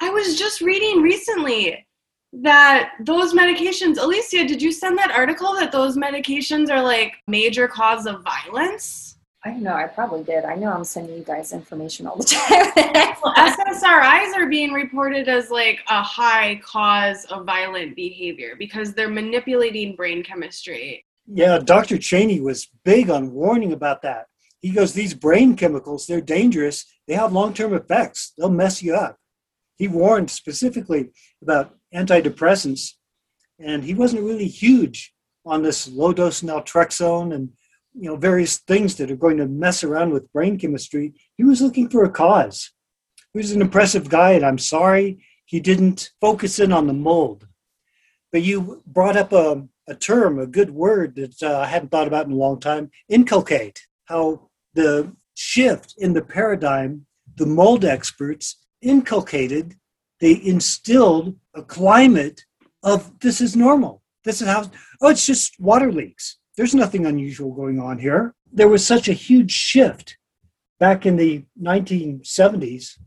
i 0.01 0.09
was 0.09 0.37
just 0.37 0.61
reading 0.61 1.01
recently 1.01 1.85
that 2.31 2.91
those 3.01 3.33
medications 3.33 3.97
alicia 3.97 4.45
did 4.45 4.61
you 4.61 4.71
send 4.71 4.97
that 4.97 5.11
article 5.11 5.55
that 5.55 5.71
those 5.71 5.97
medications 5.97 6.69
are 6.69 6.81
like 6.81 7.15
major 7.27 7.67
cause 7.67 8.05
of 8.05 8.23
violence 8.23 9.18
I 9.49 9.53
don't 9.53 9.63
know. 9.63 9.73
I 9.73 9.87
probably 9.87 10.23
did. 10.23 10.45
I 10.45 10.53
know 10.53 10.71
I'm 10.71 10.83
sending 10.83 11.17
you 11.17 11.23
guys 11.23 11.53
information 11.53 12.05
all 12.05 12.15
the 12.15 12.23
time. 12.25 12.71
SSRIs 13.33 14.35
are 14.35 14.45
being 14.47 14.73
reported 14.73 15.27
as 15.27 15.49
like 15.49 15.79
a 15.89 16.03
high 16.03 16.61
cause 16.63 17.25
of 17.25 17.47
violent 17.47 17.95
behavior 17.95 18.55
because 18.59 18.93
they're 18.93 19.09
manipulating 19.09 19.95
brain 19.95 20.21
chemistry. 20.21 21.03
Yeah, 21.25 21.57
Dr. 21.57 21.97
Cheney 21.97 22.39
was 22.39 22.69
big 22.85 23.09
on 23.09 23.33
warning 23.33 23.73
about 23.73 24.03
that. 24.03 24.27
He 24.61 24.69
goes, 24.69 24.93
These 24.93 25.15
brain 25.15 25.55
chemicals, 25.55 26.05
they're 26.05 26.21
dangerous. 26.21 26.85
They 27.07 27.15
have 27.15 27.33
long 27.33 27.55
term 27.55 27.73
effects, 27.73 28.33
they'll 28.37 28.51
mess 28.51 28.83
you 28.83 28.93
up. 28.93 29.17
He 29.77 29.87
warned 29.87 30.29
specifically 30.29 31.09
about 31.41 31.75
antidepressants, 31.91 32.91
and 33.57 33.83
he 33.83 33.95
wasn't 33.95 34.21
really 34.21 34.47
huge 34.47 35.11
on 35.43 35.63
this 35.63 35.87
low 35.87 36.13
dose 36.13 36.41
naltrexone 36.41 37.33
and 37.33 37.49
you 37.93 38.09
know 38.09 38.15
various 38.15 38.57
things 38.57 38.95
that 38.95 39.11
are 39.11 39.15
going 39.15 39.37
to 39.37 39.47
mess 39.47 39.83
around 39.83 40.11
with 40.11 40.31
brain 40.31 40.57
chemistry 40.57 41.13
he 41.37 41.43
was 41.43 41.61
looking 41.61 41.89
for 41.89 42.03
a 42.03 42.09
cause. 42.09 42.71
He 43.33 43.37
was 43.39 43.51
an 43.51 43.61
impressive 43.61 44.09
guy 44.09 44.31
and 44.31 44.45
i'm 44.45 44.57
sorry 44.57 45.23
he 45.45 45.59
didn't 45.59 46.11
focus 46.21 46.59
in 46.59 46.71
on 46.71 46.85
the 46.85 46.93
mold. 46.93 47.47
But 48.31 48.43
you 48.43 48.83
brought 48.85 49.17
up 49.17 49.33
a, 49.33 49.63
a 49.87 49.95
term 49.95 50.39
a 50.39 50.45
good 50.45 50.69
word 50.69 51.15
that 51.15 51.41
uh, 51.41 51.59
i 51.59 51.65
hadn't 51.65 51.89
thought 51.89 52.07
about 52.07 52.25
in 52.27 52.33
a 52.33 52.35
long 52.35 52.59
time 52.59 52.91
inculcate. 53.07 53.81
How 54.05 54.49
the 54.73 55.15
shift 55.35 55.95
in 55.97 56.13
the 56.13 56.21
paradigm 56.21 57.05
the 57.35 57.45
mold 57.45 57.85
experts 57.85 58.57
inculcated 58.81 59.75
they 60.19 60.41
instilled 60.43 61.35
a 61.55 61.63
climate 61.63 62.43
of 62.83 63.19
this 63.19 63.39
is 63.39 63.55
normal. 63.55 64.03
This 64.25 64.41
is 64.41 64.47
how 64.47 64.69
oh 65.01 65.09
it's 65.09 65.25
just 65.25 65.59
water 65.59 65.91
leaks 65.91 66.38
there's 66.59 66.75
nothing 66.75 67.05
unusual 67.05 67.53
going 67.53 67.79
on 67.79 67.97
here. 67.97 68.35
There 68.51 68.67
was 68.67 68.85
such 68.85 69.07
a 69.07 69.13
huge 69.13 69.49
shift 69.49 70.17
back 70.77 71.05
in 71.05 71.15
the 71.15 71.45
1970s 71.63 72.97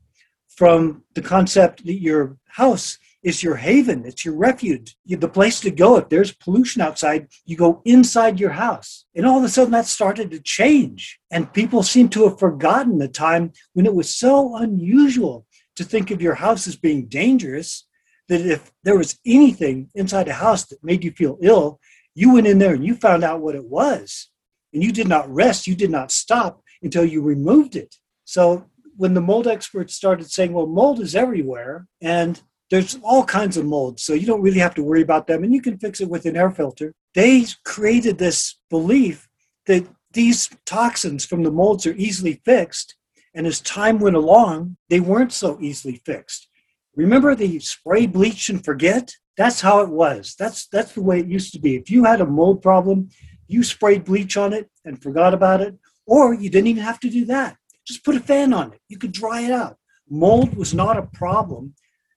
from 0.49 1.05
the 1.13 1.21
concept 1.21 1.85
that 1.85 2.01
your 2.01 2.39
house 2.47 2.97
is 3.23 3.43
your 3.43 3.57
haven, 3.57 4.07
it's 4.07 4.25
your 4.25 4.37
refuge, 4.37 4.97
the 5.05 5.29
place 5.29 5.61
to 5.61 5.71
go. 5.71 5.99
If 5.99 6.09
there's 6.09 6.33
pollution 6.33 6.81
outside, 6.81 7.29
you 7.45 7.59
go 7.59 7.83
inside 7.85 8.41
your 8.41 8.53
house. 8.53 9.05
And 9.15 9.27
all 9.27 9.37
of 9.37 9.45
a 9.45 9.51
sudden 9.51 9.73
that 9.73 9.85
started 9.85 10.31
to 10.31 10.41
change. 10.41 11.21
And 11.31 11.53
people 11.53 11.83
seem 11.83 12.09
to 12.09 12.27
have 12.27 12.39
forgotten 12.39 12.97
the 12.97 13.07
time 13.07 13.53
when 13.75 13.85
it 13.85 13.95
was 13.95 14.17
so 14.17 14.57
unusual 14.57 15.47
to 15.77 15.85
think 15.85 16.11
of 16.11 16.23
your 16.23 16.37
house 16.37 16.67
as 16.67 16.77
being 16.77 17.05
dangerous 17.05 17.87
that 18.29 18.41
if 18.41 18.73
there 18.83 18.97
was 18.97 19.19
anything 19.27 19.91
inside 19.95 20.29
a 20.29 20.33
house 20.33 20.65
that 20.65 20.83
made 20.83 21.05
you 21.05 21.11
feel 21.11 21.37
ill, 21.43 21.81
you 22.15 22.35
went 22.35 22.47
in 22.47 22.59
there 22.59 22.75
and 22.75 22.85
you 22.85 22.95
found 22.95 23.25
out 23.25 23.41
what 23.41 23.55
it 23.55 23.65
was. 23.65 24.29
And 24.73 24.83
you 24.83 24.93
did 24.93 25.09
not 25.09 25.33
rest, 25.33 25.67
you 25.67 25.75
did 25.75 25.91
not 25.91 26.11
stop 26.11 26.63
until 26.83 27.05
you 27.05 27.23
removed 27.23 27.77
it. 27.77 27.95
So 28.25 28.67
when 28.97 29.15
the 29.15 29.21
mold 29.21 29.47
experts 29.47 29.95
started 29.95 30.31
saying, 30.31 30.53
well, 30.53 30.67
mold 30.67 31.01
is 31.01 31.15
everywhere 31.15 31.87
and 32.01 32.41
there's 32.71 32.99
all 33.03 33.25
kinds 33.25 33.59
of 33.59 33.67
molds, 33.67 34.03
so 34.03 34.15
you 34.15 34.27
don't 34.27 34.41
really 34.41 34.61
have 34.61 34.75
to 34.77 34.83
worry 34.83 35.03
about 35.03 35.27
them 35.27 35.45
and 35.45 35.53
you 35.53 35.61
can 35.61 35.77
fix 35.77 36.01
it 36.01 36.09
with 36.09 36.25
an 36.25 36.37
air 36.37 36.51
filter, 36.51 36.95
they 37.15 37.45
created 37.67 38.17
this 38.17 38.59
belief 38.71 39.29
that 39.67 39.87
these 40.13 40.49
toxins 40.65 41.25
from 41.25 41.43
the 41.43 41.51
molds 41.51 41.87
are 41.87 41.95
easily 41.95 42.41
fixed. 42.45 42.97
And 43.35 43.47
as 43.47 43.61
time 43.61 43.99
went 43.99 44.17
along, 44.17 44.77
they 44.89 45.01
weren't 45.01 45.33
so 45.33 45.59
easily 45.61 46.01
fixed. 46.05 46.49
Remember 46.95 47.35
the 47.35 47.59
spray 47.61 48.07
bleach 48.07 48.49
and 48.49 48.65
forget? 48.65 49.15
That's 49.37 49.61
how 49.61 49.81
it 49.81 49.89
was. 49.89 50.35
That's 50.39 50.67
that's 50.67 50.93
the 50.93 51.03
way 51.03 51.21
it 51.21 51.27
used 51.27 51.53
to 51.55 51.59
be. 51.59 51.77
If 51.77 51.91
you 51.91 52.05
had 52.05 52.21
a 52.21 52.27
mold 52.27 52.63
problem, 52.63 53.09
you 53.47 53.63
sprayed 53.63 54.05
bleach 54.05 54.37
on 54.37 54.53
it 54.53 54.71
and 54.85 55.03
forgot 55.03 55.35
about 55.35 55.61
it, 55.61 55.77
or 56.07 56.35
you 56.35 56.51
didn't 56.51 56.69
even 56.69 56.83
have 56.83 57.01
to 57.01 57.11
do 57.11 57.25
that. 57.27 57.57
Just 57.87 58.05
put 58.05 58.17
a 58.17 58.21
fan 58.21 58.53
on 58.53 58.73
it. 58.73 58.81
You 58.89 58.99
could 58.99 59.13
dry 59.13 59.43
it 59.43 59.51
out. 59.51 59.79
Mold 60.09 60.55
was 60.57 60.75
not 60.75 60.99
a 60.99 61.03
problem. 61.03 61.75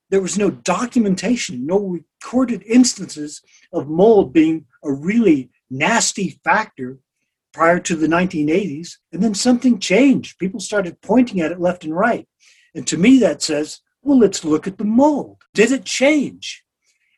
There 0.10 0.22
was 0.22 0.38
no 0.38 0.52
documentation, 0.52 1.66
no 1.66 1.80
recorded 1.80 2.64
instances 2.64 3.42
of 3.74 3.90
mold 3.90 4.34
being 4.34 4.66
a 4.84 4.92
really 4.92 5.50
nasty 5.70 6.40
factor 6.44 7.00
prior 7.54 7.80
to 7.80 7.96
the 7.96 8.08
1980s. 8.08 8.98
And 9.12 9.24
then 9.24 9.34
something 9.34 9.80
changed. 9.80 10.38
People 10.38 10.60
started 10.60 11.02
pointing 11.02 11.40
at 11.42 11.52
it 11.52 11.60
left 11.60 11.84
and 11.84 11.96
right. 11.96 12.28
And 12.76 12.86
to 12.88 12.98
me, 12.98 13.18
that 13.20 13.42
says, 13.42 13.80
well, 14.04 14.20
let's 14.20 14.44
look 14.44 14.68
at 14.68 14.78
the 14.78 14.84
mold. 14.84 15.38
Did 15.54 15.72
it 15.72 15.86
change? 15.86 16.65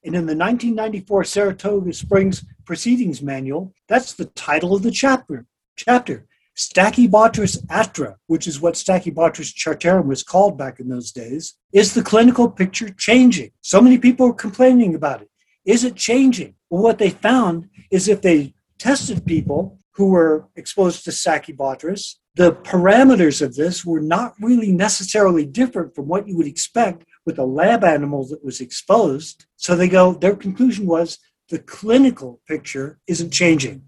And 0.08 0.15
in 0.15 0.26
the 0.26 0.38
1994 0.38 1.26
Saratoga 1.26 1.91
Springs 1.91 2.46
Proceedings 2.63 3.22
Manual, 3.22 3.74
that's 3.89 4.13
the 4.13 4.28
title 4.28 4.74
of 4.74 4.82
the 4.82 4.89
chapter. 4.89 5.46
Chapter 5.76 6.26
Stachybotrys 6.56 7.65
atra, 7.70 8.15
which 8.28 8.48
is 8.48 8.62
what 8.62 8.76
Stachybotrys 8.76 9.54
chartarum 9.54 10.06
was 10.06 10.24
called 10.24 10.58
back 10.58 10.80
in 10.80 10.88
those 10.88 11.12
days, 11.12 11.58
is 11.74 11.93
the 11.93 12.02
clinical 12.02 12.50
picture 12.50 12.89
changing? 12.89 13.52
So 13.60 13.82
many 13.82 13.98
people 13.98 14.28
are 14.28 14.34
complaining 14.34 14.96
about 14.96 15.24
it. 15.24 15.30
Is 15.65 15.84
it 15.84 15.98
changing? 15.98 16.56
Well, 16.70 16.84
what 16.84 17.00
they 17.00 17.10
found 17.10 17.67
is 17.91 18.08
if 18.08 18.22
they 18.22 18.54
tested 18.80 19.26
people 19.26 19.78
who 19.91 20.12
were 20.12 20.48
exposed 20.56 21.04
to 21.04 21.12
Stachybotrys, 21.12 22.15
the 22.36 22.54
parameters 22.54 23.41
of 23.41 23.56
this 23.56 23.84
were 23.84 24.00
not 24.00 24.36
really 24.39 24.72
necessarily 24.72 25.46
different 25.46 25.96
from 25.96 26.08
what 26.08 26.30
you 26.30 26.38
would 26.38 26.48
expect 26.48 27.04
with 27.28 27.38
a 27.38 27.46
lab 27.46 27.84
animal 27.84 28.26
that 28.30 28.44
was 28.44 28.62
exposed. 28.62 29.46
So 29.58 29.76
they 29.76 29.90
go, 29.90 30.13
their 30.13 30.36
conclusion 30.36 30.88
was 30.88 31.20
the 31.50 31.60
clinical 31.60 32.40
picture 32.48 33.00
isn't 33.06 33.32
changing. 33.32 33.84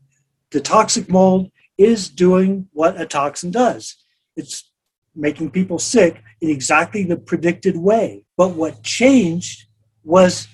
The 0.51 0.59
toxic 0.59 1.09
mold 1.09 1.49
is 1.77 2.09
doing 2.09 2.67
what 2.73 2.99
a 2.99 3.05
toxin 3.05 3.51
does. 3.51 3.95
It's 4.35 4.69
making 5.15 5.51
people 5.51 5.79
sick 5.79 6.21
in 6.41 6.49
exactly 6.49 7.05
the 7.05 7.15
predicted 7.15 7.77
way. 7.77 8.25
But 8.35 8.55
what 8.55 8.83
changed 8.83 9.67
was 10.03 10.49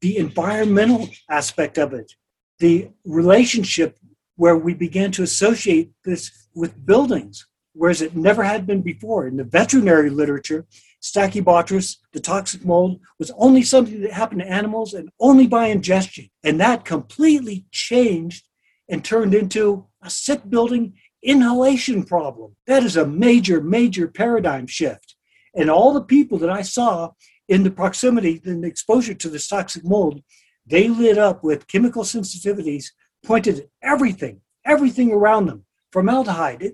the 0.00 0.16
environmental 0.16 1.08
aspect 1.28 1.76
of 1.76 1.92
it, 1.92 2.12
the 2.60 2.90
relationship 3.04 3.98
where 4.36 4.56
we 4.56 4.74
began 4.74 5.10
to 5.10 5.24
associate 5.24 5.90
this 6.04 6.30
with 6.54 6.86
buildings, 6.86 7.48
whereas 7.72 8.00
it 8.00 8.14
never 8.14 8.44
had 8.44 8.64
been 8.64 8.82
before. 8.82 9.26
In 9.26 9.36
the 9.36 9.44
veterinary 9.44 10.10
literature, 10.10 10.66
Stachybotrys, 11.02 11.96
the 12.12 12.20
toxic 12.20 12.64
mold, 12.64 13.00
was 13.18 13.30
only 13.36 13.62
something 13.62 14.00
that 14.02 14.12
happened 14.12 14.40
to 14.40 14.50
animals 14.50 14.94
and 14.94 15.10
only 15.20 15.46
by 15.46 15.66
ingestion. 15.66 16.28
And 16.42 16.60
that 16.60 16.84
completely 16.84 17.66
changed 17.70 18.44
and 18.88 19.04
turned 19.04 19.34
into 19.34 19.86
a 20.02 20.10
sick 20.10 20.48
building 20.48 20.94
inhalation 21.22 22.04
problem. 22.04 22.56
That 22.66 22.82
is 22.82 22.96
a 22.96 23.06
major, 23.06 23.60
major 23.60 24.08
paradigm 24.08 24.66
shift. 24.66 25.14
And 25.54 25.70
all 25.70 25.92
the 25.92 26.02
people 26.02 26.38
that 26.38 26.50
I 26.50 26.62
saw 26.62 27.12
in 27.48 27.62
the 27.62 27.70
proximity, 27.70 28.38
the 28.38 28.62
exposure 28.64 29.14
to 29.14 29.28
this 29.28 29.48
toxic 29.48 29.84
mold, 29.84 30.22
they 30.66 30.88
lit 30.88 31.18
up 31.18 31.42
with 31.42 31.66
chemical 31.66 32.02
sensitivities 32.02 32.86
pointed 33.24 33.60
at 33.60 33.66
everything, 33.82 34.40
everything 34.64 35.12
around 35.12 35.46
them 35.46 35.64
formaldehyde, 35.92 36.72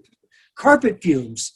carpet 0.57 1.03
fumes, 1.03 1.53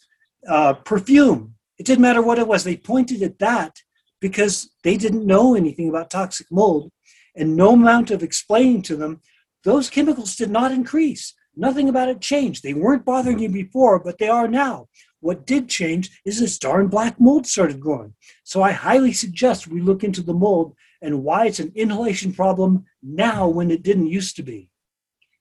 uh, 0.49 0.75
perfume, 0.75 1.55
it 1.79 1.87
didn't 1.87 2.03
matter 2.03 2.23
what 2.23 2.39
it 2.39 2.49
was. 2.49 2.65
They 2.65 2.77
pointed 2.77 3.23
at 3.23 3.39
that 3.39 3.77
because 4.21 4.71
they 4.83 4.97
didn't 4.97 5.27
know 5.27 5.55
anything 5.55 5.89
about 5.89 6.11
toxic 6.11 6.49
mold 6.51 6.91
and 7.39 7.57
no 7.57 7.73
amount 7.73 8.11
of 8.11 8.23
explaining 8.23 8.83
to 8.83 8.97
them, 8.97 9.21
those 9.65 9.89
chemicals 9.89 10.37
did 10.37 10.51
not 10.51 10.73
increase. 10.73 11.35
Nothing 11.57 11.89
about 11.89 12.09
it 12.09 12.21
changed. 12.21 12.63
They 12.63 12.75
weren't 12.75 13.05
bothering 13.05 13.39
you 13.39 13.49
before, 13.49 13.99
but 13.99 14.19
they 14.19 14.29
are 14.29 14.49
now. 14.49 14.89
What 15.21 15.47
did 15.47 15.69
change 15.69 16.21
is 16.25 16.39
this 16.39 16.59
darn 16.59 16.89
black 16.89 17.19
mold 17.19 17.47
started 17.47 17.81
growing. 17.81 18.15
So 18.45 18.63
I 18.63 18.73
highly 18.73 19.13
suggest 19.13 19.67
we 19.67 19.81
look 19.81 20.05
into 20.05 20.23
the 20.23 20.35
mold 20.35 20.75
and 21.03 21.25
why 21.25 21.47
it's 21.47 21.61
an 21.61 21.73
inhalation 21.75 22.33
problem 22.33 22.85
now 23.03 23.49
when 23.49 23.71
it 23.71 23.83
didn't 23.83 24.07
used 24.07 24.37
to 24.37 24.43
be. 24.43 24.71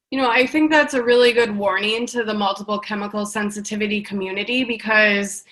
You 0.10 0.20
know, 0.22 0.30
I 0.30 0.48
think 0.48 0.72
that's 0.72 0.94
a 0.94 1.04
really 1.04 1.34
good 1.34 1.56
warning 1.56 2.06
to 2.08 2.24
the 2.24 2.34
multiple 2.34 2.80
chemical 2.80 3.26
sensitivity 3.26 4.02
community 4.02 4.64
because 4.64 5.44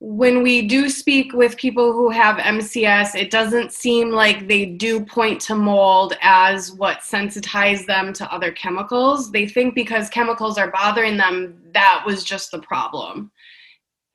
when 0.00 0.42
we 0.42 0.66
do 0.66 0.88
speak 0.90 1.32
with 1.32 1.56
people 1.56 1.92
who 1.92 2.10
have 2.10 2.36
MCS, 2.36 3.14
it 3.14 3.30
doesn't 3.30 3.72
seem 3.72 4.10
like 4.10 4.48
they 4.48 4.66
do 4.66 5.04
point 5.04 5.40
to 5.42 5.54
mold 5.54 6.14
as 6.20 6.72
what 6.72 7.02
sensitized 7.02 7.86
them 7.86 8.12
to 8.14 8.32
other 8.32 8.52
chemicals. 8.52 9.30
They 9.30 9.46
think 9.46 9.74
because 9.74 10.10
chemicals 10.10 10.58
are 10.58 10.70
bothering 10.70 11.16
them, 11.16 11.62
that 11.72 12.02
was 12.04 12.24
just 12.24 12.50
the 12.50 12.60
problem. 12.60 13.30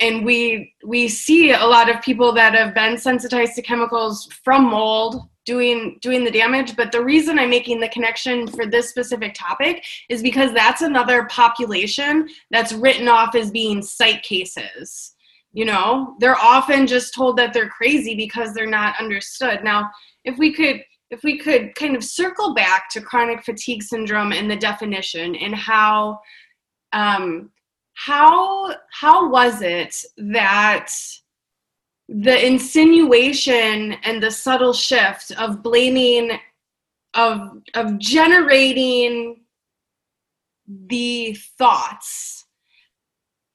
And 0.01 0.23
we 0.23 0.73
we 0.85 1.07
see 1.07 1.51
a 1.51 1.65
lot 1.65 1.89
of 1.89 2.01
people 2.01 2.33
that 2.33 2.53
have 2.53 2.73
been 2.73 2.97
sensitized 2.97 3.55
to 3.55 3.61
chemicals 3.61 4.29
from 4.43 4.65
mold 4.69 5.27
doing 5.45 5.97
doing 6.01 6.23
the 6.23 6.29
damage 6.29 6.75
but 6.75 6.91
the 6.91 7.03
reason 7.03 7.39
i'm 7.39 7.49
making 7.49 7.79
the 7.79 7.89
connection 7.89 8.47
for 8.47 8.67
this 8.67 8.89
specific 8.89 9.33
topic 9.33 9.83
is 10.07 10.21
because 10.21 10.53
that's 10.53 10.83
another 10.83 11.25
population 11.25 12.27
that's 12.51 12.73
written 12.73 13.07
off 13.07 13.33
as 13.33 13.49
being 13.49 13.81
site 13.81 14.21
cases 14.21 15.15
you 15.51 15.65
know 15.65 16.15
they're 16.19 16.38
often 16.38 16.85
just 16.85 17.13
told 17.13 17.38
that 17.38 17.53
they're 17.53 17.69
crazy 17.69 18.15
because 18.15 18.53
they're 18.53 18.67
not 18.67 18.99
understood. 18.99 19.63
Now 19.63 19.89
if 20.25 20.38
we 20.38 20.53
could 20.53 20.83
if 21.12 21.23
we 21.23 21.38
could 21.38 21.73
kind 21.75 21.95
of 21.95 22.03
circle 22.03 22.53
back 22.53 22.89
to 22.91 23.01
chronic 23.01 23.43
fatigue 23.43 23.81
syndrome 23.81 24.31
and 24.31 24.49
the 24.49 24.55
definition 24.55 25.35
and 25.35 25.55
how 25.55 26.19
um, 26.93 27.51
how 27.93 28.73
how 28.91 29.29
was 29.29 29.62
it 29.62 30.03
that 30.17 30.89
the 32.07 32.45
insinuation 32.45 33.93
and 34.03 34.21
the 34.21 34.31
subtle 34.31 34.73
shift 34.73 35.31
of 35.31 35.62
blaming 35.62 36.31
of 37.15 37.62
of 37.73 37.97
generating 37.99 39.41
the 40.67 41.35
thoughts 41.57 42.45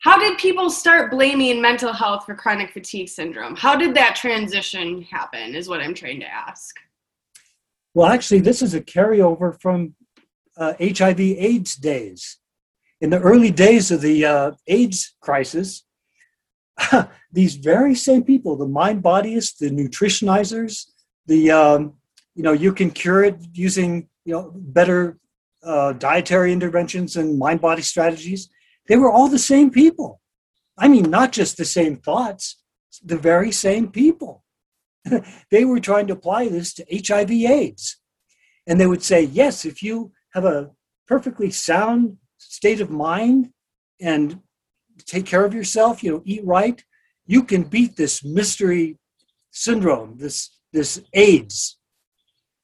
how 0.05 0.19
did 0.19 0.37
people 0.37 0.69
start 0.69 1.11
blaming 1.11 1.62
mental 1.62 1.90
health 1.90 2.27
for 2.27 2.35
chronic 2.35 2.71
fatigue 2.73 3.09
syndrome? 3.09 3.57
How 3.57 3.75
did 3.75 3.95
that 3.95 4.14
transition 4.14 5.01
happen 5.01 5.55
is 5.55 5.67
what 5.67 5.81
i'm 5.81 5.95
trying 5.95 6.21
to 6.21 6.27
ask. 6.27 6.77
Well 7.95 8.09
actually 8.09 8.40
this 8.40 8.61
is 8.61 8.75
a 8.75 8.83
carryover 8.83 9.59
from 9.62 9.95
uh, 10.59 10.75
hiv 10.79 11.21
aids 11.21 11.77
days. 11.77 12.38
In 13.01 13.09
the 13.09 13.19
early 13.19 13.51
days 13.51 13.90
of 13.90 14.03
the 14.03 14.27
uh, 14.27 14.51
AIDS 14.67 15.17
crisis, 15.23 15.85
these 17.33 17.57
very 17.57 17.95
same 17.95 18.25
people, 18.25 18.57
the 18.57 18.67
mind 18.67 19.03
bodyists, 19.03 19.57
the 19.57 19.71
nutritionizers, 19.71 20.87
the 21.27 21.51
um, 21.51 21.95
you 22.35 22.43
know 22.43 22.53
you 22.53 22.75
can 22.75 22.90
cure 22.90 23.25
it 23.25 23.37
using 23.53 24.09
you 24.27 24.35
know 24.35 24.53
better 24.55 25.19
uh, 25.62 25.93
dietary 25.95 26.53
interventions 26.53 27.17
and 27.17 27.38
mind 27.38 27.62
body 27.62 27.83
strategies. 27.83 28.51
They 28.87 28.97
were 28.97 29.11
all 29.11 29.29
the 29.29 29.38
same 29.38 29.70
people. 29.70 30.20
I 30.77 30.88
mean, 30.88 31.11
not 31.11 31.33
just 31.33 31.57
the 31.57 31.64
same 31.64 31.97
thoughts, 31.97 32.62
the 33.03 33.16
very 33.16 33.53
same 33.53 33.90
people. 33.90 34.44
they 35.51 35.64
were 35.64 35.81
trying 35.81 36.07
to 36.09 36.12
apply 36.12 36.49
this 36.49 36.75
to 36.75 36.85
HIV/AIDS, 36.90 37.99
and 38.66 38.81
they 38.81 38.87
would 38.87 39.03
say, 39.03 39.23
yes, 39.23 39.64
if 39.64 39.83
you 39.83 40.12
have 40.33 40.44
a 40.44 40.70
perfectly 41.07 41.51
sound 41.51 42.16
state 42.38 42.81
of 42.81 42.90
mind 42.90 43.51
and 44.01 44.40
take 45.07 45.27
care 45.27 45.44
of 45.44 45.55
yourself, 45.55 46.03
you 46.03 46.11
know, 46.11 46.23
eat 46.25 46.44
right, 46.44 46.83
you 47.27 47.42
can 47.42 47.62
beat 47.62 47.97
this 47.97 48.25
mystery 48.25 48.99
syndrome, 49.51 50.16
this 50.18 50.51
this 50.73 51.01
AIDS. 51.12 51.79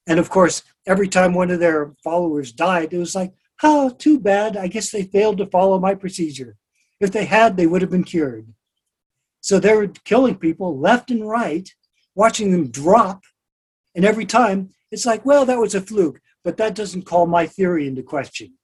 And 0.07 0.19
of 0.19 0.31
course, 0.31 0.63
every 0.87 1.09
time 1.09 1.33
one 1.33 1.51
of 1.51 1.61
their 1.61 1.93
followers 2.03 2.53
died, 2.53 2.93
it 2.93 2.99
was 2.99 3.15
like, 3.15 3.33
oh, 3.63 3.91
too 3.91 4.19
bad. 4.19 4.57
I 4.57 4.69
guess 4.69 4.91
they 4.91 5.05
failed 5.05 5.39
to 5.39 5.47
follow 5.47 5.79
my 5.79 5.95
procedure. 5.95 6.57
If 7.01 7.13
they 7.13 7.25
had, 7.25 7.57
they 7.57 7.67
would 7.67 7.83
have 7.83 7.91
been 7.91 8.05
cured. 8.05 8.53
So 9.41 9.59
they 9.59 9.75
were 9.75 9.89
killing 10.05 10.37
people 10.37 10.79
left 10.79 11.11
and 11.11 11.27
right, 11.27 11.69
watching 12.15 12.53
them 12.53 12.71
drop. 12.71 13.23
And 13.95 14.05
every 14.05 14.27
time, 14.27 14.71
it's 14.91 15.07
like, 15.07 15.25
well, 15.25 15.47
that 15.47 15.59
was 15.59 15.75
a 15.75 15.81
fluke, 15.81 16.21
but 16.45 16.57
that 16.59 16.75
doesn't 16.75 17.07
call 17.07 17.27
my 17.27 17.47
theory 17.47 17.87
into 17.87 18.03
question. 18.03 18.55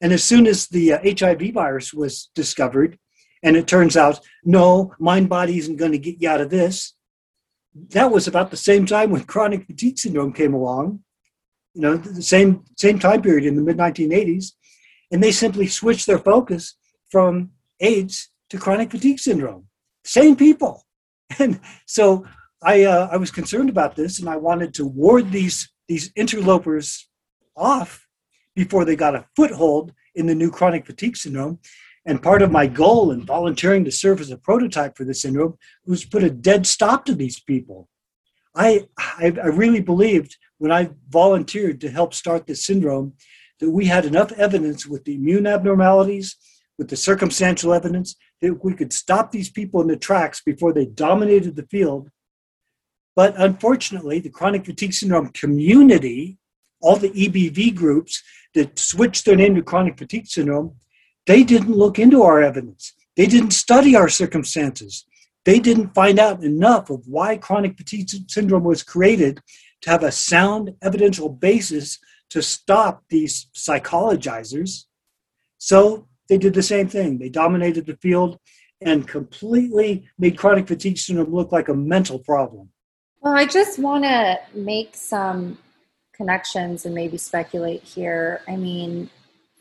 And 0.00 0.12
as 0.12 0.24
soon 0.24 0.46
as 0.46 0.66
the 0.66 0.94
uh, 0.94 0.98
HIV 1.18 1.52
virus 1.52 1.94
was 1.94 2.30
discovered, 2.34 2.98
and 3.42 3.56
it 3.56 3.66
turns 3.66 3.96
out, 3.96 4.20
no, 4.44 4.94
mind 4.98 5.28
body 5.28 5.58
isn't 5.58 5.76
going 5.76 5.92
to 5.92 5.98
get 5.98 6.20
you 6.20 6.28
out 6.28 6.40
of 6.40 6.50
this, 6.50 6.94
that 7.74 8.10
was 8.10 8.28
about 8.28 8.50
the 8.50 8.56
same 8.56 8.84
time 8.84 9.10
when 9.10 9.24
chronic 9.24 9.66
fatigue 9.66 9.98
syndrome 9.98 10.32
came 10.32 10.54
along, 10.54 11.02
you 11.74 11.82
know, 11.82 11.96
the 11.96 12.22
same, 12.22 12.64
same 12.76 12.98
time 12.98 13.22
period 13.22 13.46
in 13.46 13.56
the 13.56 13.62
mid 13.62 13.76
1980s. 13.76 14.52
And 15.10 15.22
they 15.22 15.32
simply 15.32 15.66
switched 15.66 16.06
their 16.06 16.18
focus 16.18 16.74
from 17.10 17.50
AIDS 17.80 18.30
to 18.50 18.58
chronic 18.58 18.90
fatigue 18.90 19.18
syndrome. 19.18 19.66
Same 20.04 20.36
people. 20.36 20.84
And 21.38 21.60
so 21.86 22.26
I, 22.62 22.84
uh, 22.84 23.08
I 23.10 23.16
was 23.16 23.30
concerned 23.30 23.70
about 23.70 23.96
this 23.96 24.20
and 24.20 24.28
I 24.28 24.36
wanted 24.36 24.74
to 24.74 24.84
ward 24.84 25.32
these, 25.32 25.72
these 25.88 26.12
interlopers 26.14 27.08
off 27.56 28.06
before 28.54 28.84
they 28.84 28.96
got 28.96 29.14
a 29.14 29.24
foothold 29.34 29.94
in 30.14 30.26
the 30.26 30.34
new 30.34 30.50
chronic 30.50 30.84
fatigue 30.84 31.16
syndrome. 31.16 31.58
And 32.04 32.22
part 32.22 32.42
of 32.42 32.50
my 32.50 32.66
goal 32.66 33.12
in 33.12 33.24
volunteering 33.24 33.84
to 33.84 33.90
serve 33.90 34.20
as 34.20 34.30
a 34.30 34.36
prototype 34.36 34.96
for 34.96 35.04
the 35.04 35.14
syndrome 35.14 35.56
was 35.86 36.04
put 36.04 36.22
a 36.22 36.30
dead 36.30 36.66
stop 36.66 37.06
to 37.06 37.14
these 37.14 37.40
people. 37.40 37.88
I, 38.54 38.86
I, 38.98 39.32
I 39.42 39.46
really 39.46 39.80
believed 39.80 40.36
when 40.58 40.72
I 40.72 40.90
volunteered 41.08 41.80
to 41.80 41.90
help 41.90 42.14
start 42.14 42.46
this 42.46 42.64
syndrome 42.64 43.14
that 43.60 43.70
we 43.70 43.86
had 43.86 44.04
enough 44.04 44.32
evidence 44.32 44.86
with 44.86 45.04
the 45.04 45.14
immune 45.14 45.46
abnormalities, 45.46 46.36
with 46.78 46.88
the 46.88 46.96
circumstantial 46.96 47.72
evidence, 47.72 48.16
that 48.40 48.64
we 48.64 48.74
could 48.74 48.92
stop 48.92 49.30
these 49.30 49.50
people 49.50 49.80
in 49.80 49.88
the 49.88 49.96
tracks 49.96 50.42
before 50.44 50.72
they 50.72 50.84
dominated 50.84 51.56
the 51.56 51.66
field. 51.66 52.10
But 53.14 53.34
unfortunately, 53.36 54.20
the 54.20 54.30
chronic 54.30 54.64
fatigue 54.64 54.94
syndrome 54.94 55.28
community, 55.28 56.38
all 56.80 56.96
the 56.96 57.10
EBV 57.10 57.74
groups, 57.74 58.22
that 58.54 58.78
switched 58.78 59.24
their 59.24 59.36
name 59.36 59.54
to 59.54 59.62
chronic 59.62 59.98
fatigue 59.98 60.26
syndrome, 60.26 60.76
they 61.26 61.44
didn't 61.44 61.76
look 61.76 61.98
into 61.98 62.22
our 62.22 62.42
evidence. 62.42 62.94
They 63.16 63.26
didn't 63.26 63.52
study 63.52 63.94
our 63.94 64.08
circumstances. 64.08 65.06
They 65.44 65.58
didn't 65.58 65.94
find 65.94 66.18
out 66.18 66.44
enough 66.44 66.90
of 66.90 67.06
why 67.06 67.36
chronic 67.36 67.76
fatigue 67.76 68.08
syndrome 68.28 68.64
was 68.64 68.82
created 68.82 69.40
to 69.82 69.90
have 69.90 70.04
a 70.04 70.12
sound 70.12 70.74
evidential 70.82 71.28
basis 71.28 71.98
to 72.30 72.42
stop 72.42 73.02
these 73.08 73.48
psychologizers. 73.54 74.84
So 75.58 76.08
they 76.28 76.38
did 76.38 76.54
the 76.54 76.62
same 76.62 76.88
thing. 76.88 77.18
They 77.18 77.28
dominated 77.28 77.86
the 77.86 77.96
field 77.96 78.38
and 78.80 79.06
completely 79.06 80.08
made 80.18 80.38
chronic 80.38 80.66
fatigue 80.66 80.98
syndrome 80.98 81.34
look 81.34 81.52
like 81.52 81.68
a 81.68 81.74
mental 81.74 82.18
problem. 82.18 82.70
Well, 83.20 83.34
I 83.34 83.46
just 83.46 83.78
want 83.78 84.04
to 84.04 84.40
make 84.54 84.96
some 84.96 85.58
connections 86.12 86.86
and 86.86 86.94
maybe 86.94 87.16
speculate 87.16 87.82
here. 87.82 88.40
I 88.48 88.56
mean, 88.56 89.10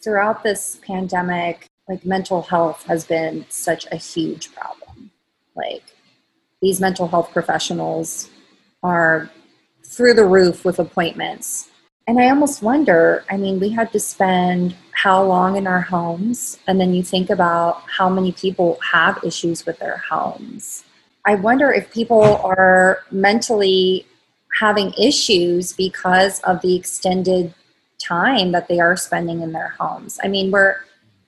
throughout 0.03 0.43
this 0.43 0.79
pandemic, 0.85 1.67
like 1.87 2.05
mental 2.05 2.41
health 2.41 2.83
has 2.87 3.05
been 3.05 3.45
such 3.49 3.85
a 3.91 3.95
huge 3.95 4.53
problem. 4.53 4.80
Like 5.55 5.83
these 6.61 6.79
mental 6.79 7.07
health 7.07 7.31
professionals 7.31 8.29
are 8.83 9.29
through 9.83 10.13
the 10.13 10.25
roof 10.25 10.63
with 10.63 10.79
appointments. 10.79 11.69
And 12.07 12.19
I 12.19 12.29
almost 12.29 12.61
wonder 12.61 13.23
I 13.29 13.37
mean, 13.37 13.59
we 13.59 13.69
had 13.69 13.91
to 13.91 13.99
spend 13.99 14.75
how 14.93 15.23
long 15.23 15.55
in 15.57 15.65
our 15.65 15.81
homes? 15.81 16.59
And 16.67 16.79
then 16.79 16.93
you 16.93 17.01
think 17.01 17.29
about 17.29 17.81
how 17.87 18.07
many 18.07 18.33
people 18.33 18.77
have 18.91 19.17
issues 19.23 19.65
with 19.65 19.79
their 19.79 19.97
homes. 19.97 20.83
I 21.25 21.35
wonder 21.35 21.71
if 21.71 21.91
people 21.91 22.23
are 22.23 22.99
mentally 23.11 24.05
having 24.59 24.93
issues 24.93 25.73
because 25.73 26.39
of 26.41 26.61
the 26.61 26.75
extended 26.75 27.53
time 27.99 28.51
that 28.51 28.67
they 28.67 28.79
are 28.79 28.95
spending 28.95 29.41
in 29.41 29.53
their 29.53 29.69
homes. 29.79 30.19
I 30.23 30.27
mean, 30.27 30.51
we're 30.51 30.77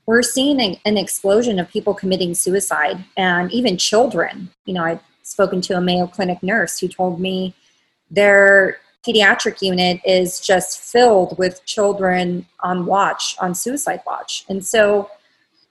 we're 0.06 0.22
seeing 0.22 0.60
an 0.86 0.98
explosion 0.98 1.60
of 1.60 1.70
people 1.70 1.94
committing 1.94 2.34
suicide 2.34 3.04
and 3.16 3.52
even 3.52 3.78
children. 3.78 4.50
You 4.66 4.74
know, 4.74 4.84
I've 4.84 5.02
spoken 5.24 5.62
to 5.62 5.78
a 5.78 5.82
Mayo 5.82 6.08
Clinic 6.08 6.44
nurse 6.44 6.80
who 6.80 6.88
told 6.88 7.20
me 7.20 7.54
their 8.12 8.78
pediatric 9.06 9.62
unit 9.62 10.00
is 10.06 10.40
just 10.40 10.80
filled 10.80 11.38
with 11.38 11.66
children 11.66 12.46
on 12.62 12.86
watch, 12.86 13.36
on 13.40 13.54
suicide 13.54 14.02
watch. 14.08 14.46
And 14.48 14.66
so, 14.66 15.10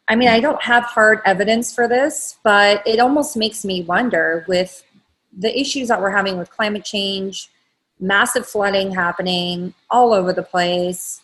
I 0.09 0.17
mean, 0.17 0.29
I 0.29 0.41
don't 0.41 0.63
have 0.63 0.85
hard 0.85 1.21
evidence 1.25 1.75
for 1.75 1.89
this, 1.89 2.39
but 2.43 2.87
it 2.87 3.01
almost 3.01 3.37
makes 3.37 3.65
me 3.65 3.83
wonder 3.83 4.45
with 4.49 4.85
the 5.37 5.59
issues 5.59 5.89
that 5.89 6.01
we're 6.01 6.11
having 6.11 6.37
with 6.37 6.51
climate 6.51 6.85
change, 6.85 7.49
massive 7.99 8.47
flooding 8.47 8.93
happening 8.93 9.73
all 9.89 10.13
over 10.13 10.33
the 10.33 10.43
place, 10.43 11.22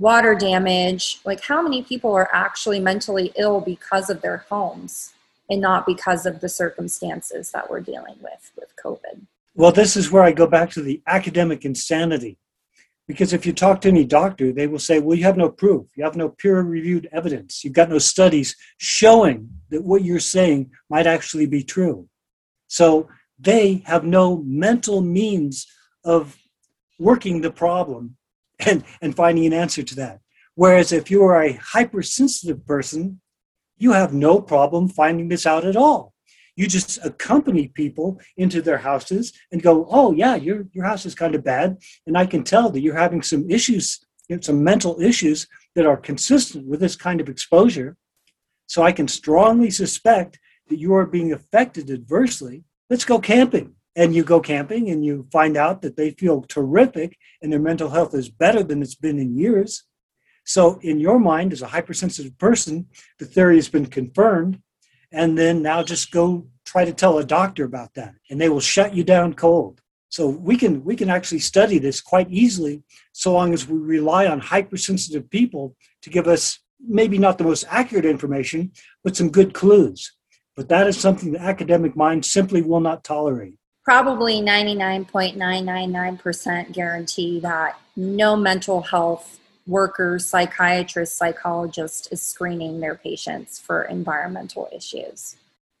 water 0.00 0.34
damage, 0.34 1.20
like 1.24 1.44
how 1.44 1.62
many 1.62 1.82
people 1.82 2.12
are 2.12 2.34
actually 2.34 2.80
mentally 2.80 3.32
ill 3.36 3.60
because 3.60 4.10
of 4.10 4.22
their 4.22 4.38
homes 4.48 5.12
and 5.50 5.60
not 5.60 5.86
because 5.86 6.26
of 6.26 6.40
the 6.40 6.48
circumstances 6.48 7.52
that 7.52 7.70
we're 7.70 7.80
dealing 7.80 8.16
with 8.22 8.50
with 8.56 8.72
COVID? 8.82 9.26
Well, 9.54 9.72
this 9.72 9.96
is 9.96 10.10
where 10.10 10.22
I 10.22 10.32
go 10.32 10.46
back 10.46 10.70
to 10.70 10.82
the 10.82 11.02
academic 11.06 11.64
insanity. 11.64 12.38
Because 13.06 13.32
if 13.32 13.44
you 13.44 13.52
talk 13.52 13.80
to 13.80 13.88
any 13.88 14.04
doctor, 14.04 14.52
they 14.52 14.68
will 14.68 14.78
say, 14.78 15.00
well, 15.00 15.18
you 15.18 15.24
have 15.24 15.36
no 15.36 15.50
proof. 15.50 15.88
You 15.96 16.04
have 16.04 16.16
no 16.16 16.28
peer 16.28 16.60
reviewed 16.60 17.08
evidence. 17.12 17.64
You've 17.64 17.72
got 17.72 17.90
no 17.90 17.98
studies 17.98 18.54
showing 18.78 19.50
that 19.70 19.82
what 19.82 20.04
you're 20.04 20.20
saying 20.20 20.70
might 20.88 21.08
actually 21.08 21.46
be 21.46 21.64
true. 21.64 22.08
So 22.68 23.08
they 23.38 23.82
have 23.84 24.04
no 24.04 24.36
mental 24.46 25.00
means 25.00 25.66
of 26.04 26.38
working 27.00 27.40
the 27.40 27.50
problem 27.50 28.16
and, 28.66 28.84
and 29.00 29.14
finding 29.14 29.46
an 29.46 29.52
answer 29.52 29.82
to 29.82 29.94
that. 29.96 30.20
Whereas 30.54 30.92
if 30.92 31.10
you 31.10 31.22
are 31.24 31.42
a 31.42 31.52
hypersensitive 31.52 32.66
person, 32.66 33.20
you 33.78 33.92
have 33.92 34.12
no 34.12 34.40
problem 34.40 34.88
finding 34.88 35.28
this 35.28 35.46
out 35.46 35.64
at 35.64 35.76
all. 35.76 36.12
You 36.56 36.66
just 36.66 36.98
accompany 37.04 37.68
people 37.68 38.20
into 38.36 38.60
their 38.60 38.78
houses 38.78 39.32
and 39.50 39.62
go, 39.62 39.86
oh, 39.88 40.12
yeah, 40.12 40.34
your, 40.34 40.66
your 40.72 40.84
house 40.84 41.06
is 41.06 41.14
kind 41.14 41.34
of 41.34 41.44
bad. 41.44 41.78
And 42.06 42.18
I 42.18 42.26
can 42.26 42.44
tell 42.44 42.68
that 42.70 42.80
you're 42.80 42.98
having 42.98 43.22
some 43.22 43.48
issues, 43.48 44.04
some 44.42 44.62
mental 44.62 45.00
issues 45.00 45.46
that 45.74 45.86
are 45.86 45.96
consistent 45.96 46.66
with 46.66 46.80
this 46.80 46.96
kind 46.96 47.20
of 47.20 47.28
exposure. 47.28 47.96
So 48.66 48.82
I 48.82 48.92
can 48.92 49.08
strongly 49.08 49.70
suspect 49.70 50.38
that 50.68 50.78
you 50.78 50.94
are 50.94 51.06
being 51.06 51.32
affected 51.32 51.90
adversely 51.90 52.64
let's 52.90 53.04
go 53.04 53.20
camping. 53.20 53.74
And 53.96 54.14
you 54.14 54.22
go 54.22 54.40
camping 54.40 54.88
and 54.90 55.04
you 55.04 55.26
find 55.32 55.56
out 55.56 55.82
that 55.82 55.96
they 55.96 56.12
feel 56.12 56.42
terrific 56.42 57.18
and 57.42 57.52
their 57.52 57.60
mental 57.60 57.90
health 57.90 58.14
is 58.14 58.28
better 58.28 58.62
than 58.62 58.82
it's 58.82 58.94
been 58.94 59.18
in 59.18 59.36
years. 59.36 59.84
So, 60.44 60.78
in 60.82 61.00
your 61.00 61.18
mind, 61.18 61.52
as 61.52 61.62
a 61.62 61.66
hypersensitive 61.66 62.38
person, 62.38 62.86
the 63.18 63.26
theory 63.26 63.56
has 63.56 63.68
been 63.68 63.86
confirmed. 63.86 64.60
And 65.12 65.36
then 65.36 65.60
now 65.60 65.82
just 65.82 66.12
go 66.12 66.46
try 66.64 66.84
to 66.84 66.92
tell 66.92 67.18
a 67.18 67.24
doctor 67.24 67.64
about 67.64 67.94
that, 67.94 68.14
and 68.30 68.40
they 68.40 68.48
will 68.48 68.60
shut 68.60 68.94
you 68.94 69.02
down 69.02 69.34
cold. 69.34 69.80
So 70.08 70.28
we 70.28 70.56
can 70.56 70.84
we 70.84 70.96
can 70.96 71.08
actually 71.08 71.38
study 71.38 71.78
this 71.78 72.00
quite 72.00 72.30
easily, 72.30 72.82
so 73.12 73.32
long 73.32 73.54
as 73.54 73.66
we 73.66 73.78
rely 73.78 74.26
on 74.26 74.40
hypersensitive 74.40 75.30
people 75.30 75.76
to 76.02 76.10
give 76.10 76.26
us 76.26 76.58
maybe 76.84 77.18
not 77.18 77.38
the 77.38 77.44
most 77.44 77.64
accurate 77.68 78.04
information, 78.04 78.72
but 79.04 79.16
some 79.16 79.30
good 79.30 79.54
clues. 79.54 80.12
But 80.56 80.68
that 80.68 80.88
is 80.88 80.98
something 80.98 81.32
the 81.32 81.40
academic 81.40 81.96
mind 81.96 82.24
simply 82.24 82.60
will 82.60 82.80
not 82.80 83.04
tolerate. 83.04 83.59
Probably 83.84 84.40
99.999% 84.40 86.72
guarantee 86.72 87.40
that 87.40 87.78
no 87.96 88.36
mental 88.36 88.82
health 88.82 89.40
worker, 89.66 90.18
psychiatrist, 90.18 91.16
psychologist 91.16 92.08
is 92.12 92.20
screening 92.20 92.80
their 92.80 92.94
patients 92.94 93.58
for 93.58 93.84
environmental 93.84 94.68
issues. 94.72 95.36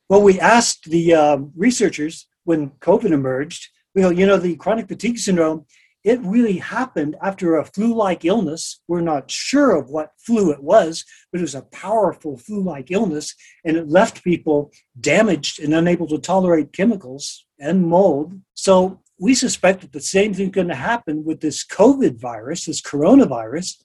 Well, 0.08 0.22
we 0.22 0.40
asked 0.40 0.84
the 0.84 1.14
uh, 1.14 1.38
researchers 1.56 2.26
when 2.44 2.70
COVID 2.80 3.10
emerged, 3.10 3.68
well, 3.94 4.12
you 4.12 4.26
know, 4.26 4.38
the 4.38 4.56
chronic 4.56 4.88
fatigue 4.88 5.18
syndrome, 5.18 5.66
it 6.02 6.20
really 6.20 6.58
happened 6.58 7.16
after 7.22 7.56
a 7.56 7.64
flu 7.64 7.94
like 7.94 8.24
illness. 8.24 8.80
We're 8.88 9.02
not 9.02 9.30
sure 9.30 9.76
of 9.76 9.90
what 9.90 10.12
flu 10.18 10.50
it 10.50 10.62
was, 10.62 11.04
but 11.30 11.40
it 11.40 11.42
was 11.42 11.54
a 11.54 11.62
powerful 11.62 12.38
flu 12.38 12.62
like 12.62 12.90
illness, 12.90 13.34
and 13.64 13.76
it 13.76 13.88
left 13.88 14.24
people 14.24 14.72
damaged 14.98 15.60
and 15.60 15.74
unable 15.74 16.06
to 16.08 16.18
tolerate 16.18 16.72
chemicals 16.72 17.44
and 17.58 17.86
mold. 17.86 18.40
So 18.54 19.02
we 19.18 19.34
suspect 19.34 19.82
that 19.82 19.92
the 19.92 20.00
same 20.00 20.32
thing 20.32 20.46
is 20.46 20.52
going 20.52 20.68
to 20.68 20.74
happen 20.74 21.24
with 21.24 21.40
this 21.40 21.64
COVID 21.66 22.18
virus, 22.18 22.64
this 22.64 22.80
coronavirus. 22.80 23.76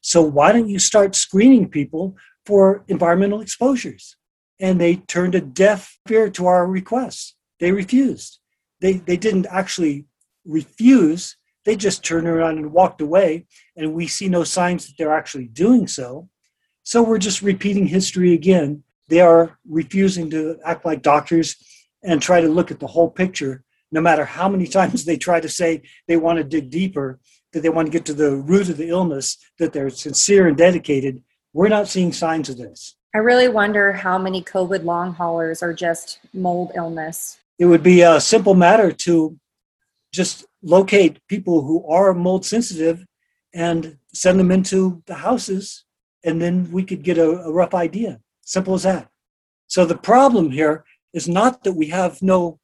So 0.00 0.22
why 0.22 0.52
don't 0.52 0.68
you 0.68 0.78
start 0.78 1.16
screening 1.16 1.68
people 1.68 2.16
for 2.46 2.84
environmental 2.86 3.40
exposures? 3.40 4.16
And 4.60 4.80
they 4.80 4.96
turned 4.96 5.34
a 5.34 5.40
deaf 5.40 5.98
ear 6.08 6.30
to 6.30 6.46
our 6.46 6.66
requests. 6.66 7.34
They 7.58 7.72
refused. 7.72 8.38
They, 8.80 8.94
they 8.94 9.16
didn't 9.16 9.46
actually 9.50 10.06
refuse, 10.44 11.36
they 11.64 11.76
just 11.76 12.04
turned 12.04 12.26
around 12.26 12.58
and 12.58 12.72
walked 12.72 13.00
away, 13.00 13.46
and 13.76 13.94
we 13.94 14.06
see 14.06 14.28
no 14.28 14.44
signs 14.44 14.86
that 14.86 14.94
they're 14.98 15.16
actually 15.16 15.46
doing 15.46 15.86
so. 15.86 16.28
So 16.82 17.02
we're 17.02 17.18
just 17.18 17.42
repeating 17.42 17.86
history 17.86 18.34
again. 18.34 18.82
They 19.08 19.20
are 19.20 19.58
refusing 19.68 20.30
to 20.30 20.58
act 20.64 20.84
like 20.84 21.02
doctors 21.02 21.56
and 22.02 22.20
try 22.20 22.40
to 22.40 22.48
look 22.48 22.70
at 22.70 22.80
the 22.80 22.86
whole 22.86 23.10
picture 23.10 23.64
no 23.94 24.00
matter 24.00 24.24
how 24.24 24.48
many 24.48 24.66
times 24.78 25.04
they 25.04 25.16
try 25.16 25.40
to 25.40 25.48
say 25.48 25.82
they 26.06 26.18
want 26.18 26.36
to 26.38 26.44
dig 26.44 26.68
deeper, 26.68 27.20
that 27.52 27.62
they 27.62 27.70
want 27.70 27.86
to 27.86 27.92
get 27.92 28.04
to 28.06 28.12
the 28.12 28.36
root 28.36 28.68
of 28.68 28.76
the 28.76 28.88
illness, 28.88 29.38
that 29.58 29.72
they're 29.72 29.88
sincere 29.88 30.48
and 30.48 30.56
dedicated, 30.56 31.22
we're 31.52 31.68
not 31.68 31.88
seeing 31.88 32.12
signs 32.12 32.48
of 32.48 32.58
this. 32.58 32.96
I 33.14 33.18
really 33.18 33.46
wonder 33.46 33.92
how 33.92 34.18
many 34.18 34.42
COVID 34.42 34.82
long 34.82 35.14
haulers 35.14 35.62
are 35.62 35.72
just 35.72 36.18
mold 36.34 36.72
illness. 36.74 37.38
It 37.60 37.66
would 37.66 37.84
be 37.84 38.00
a 38.00 38.20
simple 38.20 38.54
matter 38.54 38.90
to 38.90 39.38
just 40.14 40.46
locate 40.62 41.20
people 41.28 41.62
who 41.62 41.84
are 41.88 42.14
mold 42.14 42.46
sensitive 42.46 43.04
and 43.52 43.98
send 44.12 44.38
them 44.38 44.52
into 44.52 45.02
the 45.06 45.14
houses, 45.14 45.84
and 46.24 46.40
then 46.40 46.70
we 46.70 46.84
could 46.84 47.02
get 47.02 47.18
a, 47.18 47.30
a 47.42 47.52
rough 47.52 47.74
idea. 47.74 48.20
Simple 48.42 48.74
as 48.74 48.84
that. 48.84 49.08
So 49.66 49.84
the 49.84 49.98
problem 50.12 50.50
here 50.50 50.84
is 51.12 51.28
not 51.28 51.64
that 51.64 51.72
we 51.72 51.88
have 51.88 52.22
no 52.22 52.60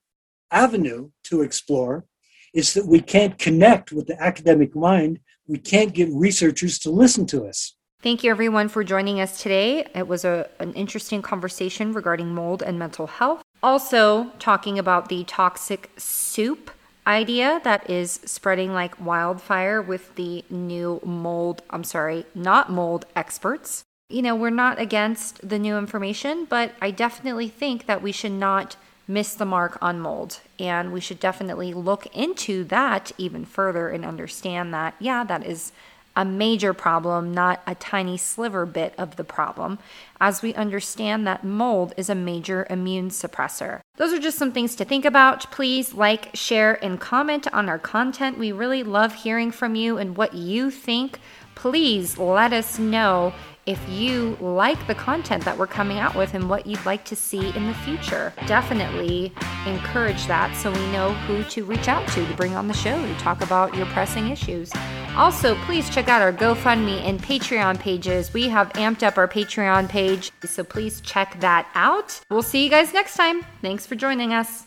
avenue 0.51 1.11
to 1.25 1.43
explore 1.43 2.05
is 2.53 2.75
that 2.75 2.87
we 2.87 3.01
can't 3.01 3.39
connect 3.39 3.93
with 3.93 4.07
the 4.07 4.21
academic 4.21 4.75
mind. 4.75 5.21
We 5.47 5.59
can't 5.59 5.95
get 5.95 6.09
researchers 6.13 6.79
to 6.81 6.91
listen 6.91 7.27
to 7.27 7.47
us. 7.47 7.77
Thank 8.03 8.25
you, 8.25 8.31
everyone, 8.31 8.69
for 8.69 8.83
joining 8.83 9.21
us 9.21 9.43
today. 9.43 9.87
It 9.95 10.09
was 10.09 10.25
a, 10.25 10.49
an 10.59 10.73
interesting 10.73 11.23
conversation 11.23 11.93
regarding 11.93 12.35
mold 12.35 12.63
and 12.63 12.79
mental 12.79 13.07
health. 13.07 13.43
Also, 13.63 14.31
talking 14.39 14.79
about 14.79 15.09
the 15.09 15.23
toxic 15.25 15.91
soup 15.97 16.71
idea 17.11 17.61
that 17.65 17.91
is 17.91 18.21
spreading 18.25 18.73
like 18.73 19.05
wildfire 19.05 19.83
with 19.83 20.15
the 20.15 20.45
new 20.49 21.01
mold, 21.05 21.63
I'm 21.69 21.85
sorry, 21.85 22.25
not 22.35 22.71
mold 22.71 23.05
experts. 23.15 23.85
You 24.09 24.23
know, 24.23 24.35
we're 24.35 24.51
not 24.51 24.81
against 24.81 25.47
the 25.47 25.59
new 25.59 25.77
information, 25.77 26.45
but 26.45 26.73
I 26.81 26.91
definitely 26.91 27.49
think 27.49 27.87
that 27.87 28.03
we 28.03 28.13
should 28.13 28.33
not 28.33 28.77
miss 29.07 29.35
the 29.35 29.45
mark 29.45 29.77
on 29.83 30.01
mold. 30.01 30.41
And 30.59 30.93
we 30.93 31.01
should 31.01 31.21
definitely 31.21 31.75
look 31.75 32.07
into 32.15 32.65
that 32.65 33.13
even 33.19 33.45
further 33.45 33.89
and 33.89 34.05
understand 34.05 34.73
that, 34.73 34.95
yeah, 35.01 35.25
that 35.25 35.45
is 35.45 35.73
a 36.21 36.25
major 36.25 36.75
problem, 36.75 37.33
not 37.33 37.63
a 37.67 37.75
tiny 37.75 38.15
sliver 38.19 38.67
bit 38.67 38.93
of 38.99 39.17
the 39.17 39.25
problem, 39.25 39.79
as 40.21 40.43
we 40.43 40.53
understand 40.53 41.27
that 41.27 41.43
mold 41.43 41.95
is 41.97 42.11
a 42.11 42.15
major 42.15 42.67
immune 42.69 43.09
suppressor. 43.09 43.81
Those 43.97 44.13
are 44.13 44.19
just 44.19 44.37
some 44.37 44.53
things 44.53 44.77
to 44.77 44.85
think 44.85 45.07
about. 45.07 45.51
Please 45.51 45.95
like, 45.95 46.29
share, 46.35 46.83
and 46.85 47.01
comment 47.01 47.51
on 47.55 47.71
our 47.71 47.79
content. 47.79 48.37
We 48.39 48.53
really 48.53 48.83
love 48.83 49.15
hearing 49.15 49.51
from 49.51 49.75
you 49.75 49.97
and 49.97 50.15
what 50.15 50.35
you 50.35 50.71
think. 50.71 51.21
Please 51.61 52.17
let 52.17 52.55
us 52.55 52.79
know 52.79 53.35
if 53.67 53.87
you 53.87 54.35
like 54.41 54.87
the 54.87 54.95
content 54.95 55.45
that 55.45 55.59
we're 55.59 55.67
coming 55.67 55.99
out 55.99 56.15
with 56.15 56.33
and 56.33 56.49
what 56.49 56.67
you'd 56.67 56.87
like 56.87 57.05
to 57.05 57.15
see 57.15 57.55
in 57.55 57.67
the 57.67 57.75
future. 57.75 58.33
Definitely 58.47 59.31
encourage 59.67 60.27
that 60.27 60.57
so 60.57 60.73
we 60.73 60.91
know 60.91 61.13
who 61.27 61.45
to 61.45 61.67
reach 61.67 61.87
out 61.87 62.09
to 62.13 62.27
to 62.27 62.35
bring 62.35 62.55
on 62.55 62.67
the 62.67 62.73
show 62.73 62.97
to 63.05 63.15
talk 63.19 63.43
about 63.43 63.77
your 63.77 63.85
pressing 63.89 64.31
issues. 64.31 64.73
Also, 65.19 65.55
please 65.67 65.91
check 65.91 66.09
out 66.09 66.23
our 66.23 66.33
GoFundMe 66.33 67.03
and 67.03 67.23
Patreon 67.23 67.79
pages. 67.79 68.33
We 68.33 68.49
have 68.49 68.73
amped 68.73 69.03
up 69.03 69.19
our 69.19 69.29
Patreon 69.29 69.91
page, 69.91 70.33
so 70.43 70.65
please 70.65 71.03
check 71.03 71.39
that 71.41 71.69
out. 71.75 72.23
We'll 72.31 72.41
see 72.41 72.65
you 72.65 72.71
guys 72.71 72.95
next 72.95 73.17
time. 73.17 73.45
Thanks 73.61 73.85
for 73.85 73.97
joining 73.97 74.33
us. 74.33 74.67